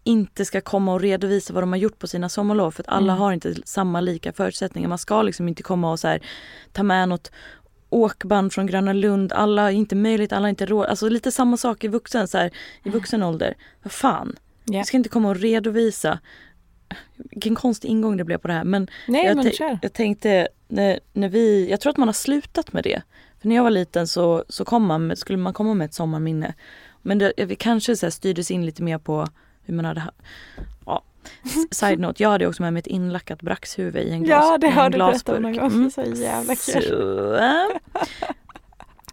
inte 0.03 0.45
ska 0.45 0.61
komma 0.61 0.93
och 0.93 1.01
redovisa 1.01 1.53
vad 1.53 1.63
de 1.63 1.71
har 1.71 1.79
gjort 1.79 1.99
på 1.99 2.07
sina 2.07 2.29
sommarlov 2.29 2.71
för 2.71 2.83
att 2.83 2.89
alla 2.89 3.13
Mm. 3.13 3.21
har 3.21 3.31
inte 3.33 3.55
samma 3.65 4.01
lika 4.01 4.33
förutsättningar. 4.33 4.89
Man 4.89 4.97
ska 4.97 5.21
liksom 5.21 5.47
inte 5.47 5.63
komma 5.63 5.91
och 5.91 5.99
så 5.99 6.07
här, 6.07 6.21
ta 6.71 6.83
med 6.83 7.09
något 7.09 7.31
åkband 7.89 8.53
från 8.53 8.67
Gröna 8.67 8.93
Lund. 8.93 9.33
Alla 9.33 9.61
har 9.61 9.69
inte 9.71 9.95
möjlighet, 9.95 10.31
alla 10.33 10.43
har 10.43 10.49
inte 10.49 10.65
råd. 10.65 10.85
Alltså 10.85 11.09
lite 11.09 11.31
samma 11.31 11.57
sak 11.57 11.83
i 11.83 11.87
vuxen, 11.87 12.27
så 12.27 12.37
här, 12.37 12.51
i 12.83 12.89
vuxen 12.89 13.23
ålder. 13.23 13.53
Vad 13.83 13.91
fan, 13.91 14.35
Ja. 14.65 14.77
jag 14.77 14.85
ska 14.87 14.97
inte 14.97 15.09
komma 15.09 15.29
och 15.29 15.35
redovisa. 15.35 16.19
Vilken 17.15 17.55
konstig 17.55 17.89
ingång 17.89 18.17
det 18.17 18.23
blev 18.23 18.37
på 18.37 18.47
det 18.47 18.53
här 18.53 18.63
men 18.63 18.87
Nej 19.07 19.25
jag, 19.25 19.35
men 19.35 19.51
kör. 19.51 19.79
jag 19.81 19.93
tänkte 19.93 20.47
när, 20.67 20.99
när 21.13 21.29
vi, 21.29 21.69
jag 21.69 21.79
tror 21.81 21.91
att 21.91 21.97
man 21.97 22.07
har 22.07 22.13
slutat 22.13 22.73
med 22.73 22.83
det. 22.83 23.01
För 23.41 23.47
när 23.47 23.55
jag 23.55 23.63
var 23.63 23.69
liten 23.71 24.07
så, 24.07 24.43
så 24.49 24.65
kom 24.65 24.85
man 24.85 25.15
skulle 25.15 25.37
man 25.37 25.53
komma 25.53 25.73
med 25.73 25.85
ett 25.85 25.93
sommarminne. 25.93 26.53
Men 27.01 27.17
det, 27.17 27.33
vi 27.37 27.55
kanske 27.55 27.95
så 27.95 28.05
här 28.05 28.11
styrdes 28.11 28.51
in 28.51 28.65
lite 28.65 28.83
mer 28.83 28.97
på 28.97 29.27
hur 29.65 29.73
man 29.73 29.85
hade 29.85 29.99
ha- 30.01 30.11
Ja. 30.85 31.03
S- 31.43 31.77
Side 31.79 31.99
note, 31.99 32.23
jag 32.23 32.29
hade 32.29 32.47
också 32.47 32.61
med 32.63 32.73
mig 32.73 32.79
ett 32.79 32.87
inlackat 32.87 33.41
braxhuvud 33.41 34.07
i 34.07 34.11
en, 34.11 34.23
glas, 34.23 34.45
Ja 34.45 34.57
det 34.57 34.67
i 34.67 34.69
en 34.69 34.75
har 34.75 34.89
du 34.89 34.97
berättat 34.97 35.23
glasburk. 35.25 35.41
någon 35.41 35.53
gång. 35.57 35.71
Mm. 35.71 35.91
Så 35.91 36.01
jävla 36.03 36.55
kul. 36.55 36.83
Så. 36.83 37.39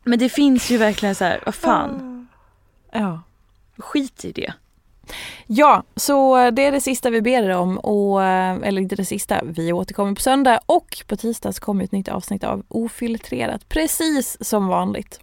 Men 0.05 0.19
det 0.19 0.29
finns 0.29 0.71
ju 0.71 0.77
verkligen 0.77 1.15
så 1.15 1.25
här, 1.25 1.41
vad 1.45 1.55
fan, 1.55 2.29
Ja. 2.93 3.21
skit 3.79 4.25
i 4.25 4.33
det. 4.33 4.53
Ja, 5.47 5.83
så 5.97 6.51
det 6.51 6.65
är 6.67 6.73
det 6.73 6.81
sista 6.81 7.11
vi 7.11 7.23
ber 7.23 7.43
er 7.43 7.51
om. 7.57 7.79
Och, 7.79 8.25
eh, 8.25 8.57
eller 8.63 8.83
inte 8.83 8.97
det 8.97 9.05
sista, 9.05 9.41
vi 9.45 9.73
återkommer 9.73 10.15
på 10.15 10.21
söndag 10.21 10.61
och 10.67 11.03
på 11.07 11.17
tisdag 11.17 11.53
så 11.53 11.61
kommer 11.61 11.85
ett 11.85 11.93
nytt 11.93 12.09
avsnitt 12.09 12.45
av 12.45 12.63
Ofiltrerat. 12.69 13.69
Precis 13.69 14.37
som 14.49 14.67
vanligt. 14.67 15.21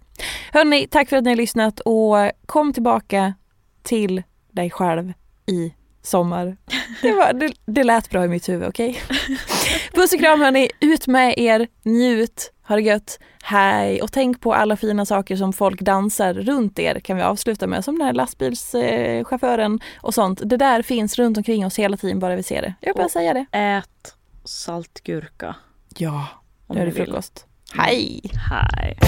Hörni, 0.52 0.86
tack 0.90 1.08
för 1.08 1.16
att 1.16 1.24
ni 1.24 1.30
har 1.30 1.36
lyssnat 1.36 1.80
och 1.80 2.16
kom 2.46 2.72
tillbaka 2.72 3.34
till 3.82 4.22
dig 4.50 4.70
själv 4.70 5.12
i 5.46 5.74
sommar. 6.02 6.56
Det, 7.02 7.12
var, 7.12 7.32
det, 7.32 7.52
det 7.66 7.84
lät 7.84 8.10
bra 8.10 8.24
i 8.24 8.28
mitt 8.28 8.48
huvud, 8.48 8.68
okej? 8.68 9.02
Puss 9.94 10.12
och 10.12 10.20
kram 10.20 10.40
hörni, 10.40 10.70
ut 10.80 11.06
med 11.06 11.38
er, 11.38 11.68
njut, 11.82 12.52
ha 12.68 12.76
det 12.76 12.82
gött, 12.82 13.18
hej 13.42 14.02
och 14.02 14.12
tänk 14.12 14.40
på 14.40 14.54
alla 14.54 14.76
fina 14.76 15.06
saker 15.06 15.36
som 15.36 15.52
folk 15.52 15.80
dansar 15.80 16.34
runt 16.34 16.78
er 16.78 17.00
kan 17.00 17.16
vi 17.16 17.22
avsluta 17.22 17.66
med, 17.66 17.84
som 17.84 17.98
den 17.98 18.06
här 18.06 18.14
lastbilschauffören 18.14 19.80
och 19.96 20.14
sånt. 20.14 20.40
Det 20.44 20.56
där 20.56 20.82
finns 20.82 21.18
runt 21.18 21.36
omkring 21.36 21.66
oss 21.66 21.78
hela 21.78 21.96
tiden 21.96 22.18
bara 22.18 22.36
vi 22.36 22.42
ser 22.42 22.62
det. 22.62 22.74
Jag 22.80 22.96
bara 22.96 23.08
säga 23.08 23.34
det. 23.34 23.46
Ät 23.58 24.14
saltgurka. 24.44 25.56
Ja, 25.96 26.26
nu 26.66 26.80
är 26.80 26.86
det 26.86 26.92
frukost. 26.92 27.46
Hej! 27.74 28.20
Hej. 28.50 28.98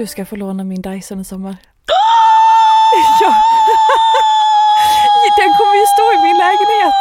Du 0.00 0.06
ska 0.06 0.24
få 0.24 0.36
låna 0.36 0.64
min 0.64 0.82
Dyson 0.82 1.20
i 1.20 1.24
sommar. 1.24 1.56
ja! 3.20 3.34
Den 5.36 5.54
kommer 5.54 5.74
ju 5.74 5.86
stå 5.86 6.12
i 6.12 6.22
min 6.22 6.38
lägenhet. 6.38 6.94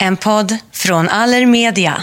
En 0.00 0.16
podd 0.16 0.58
från 0.72 1.08
Allermedia. 1.08 2.02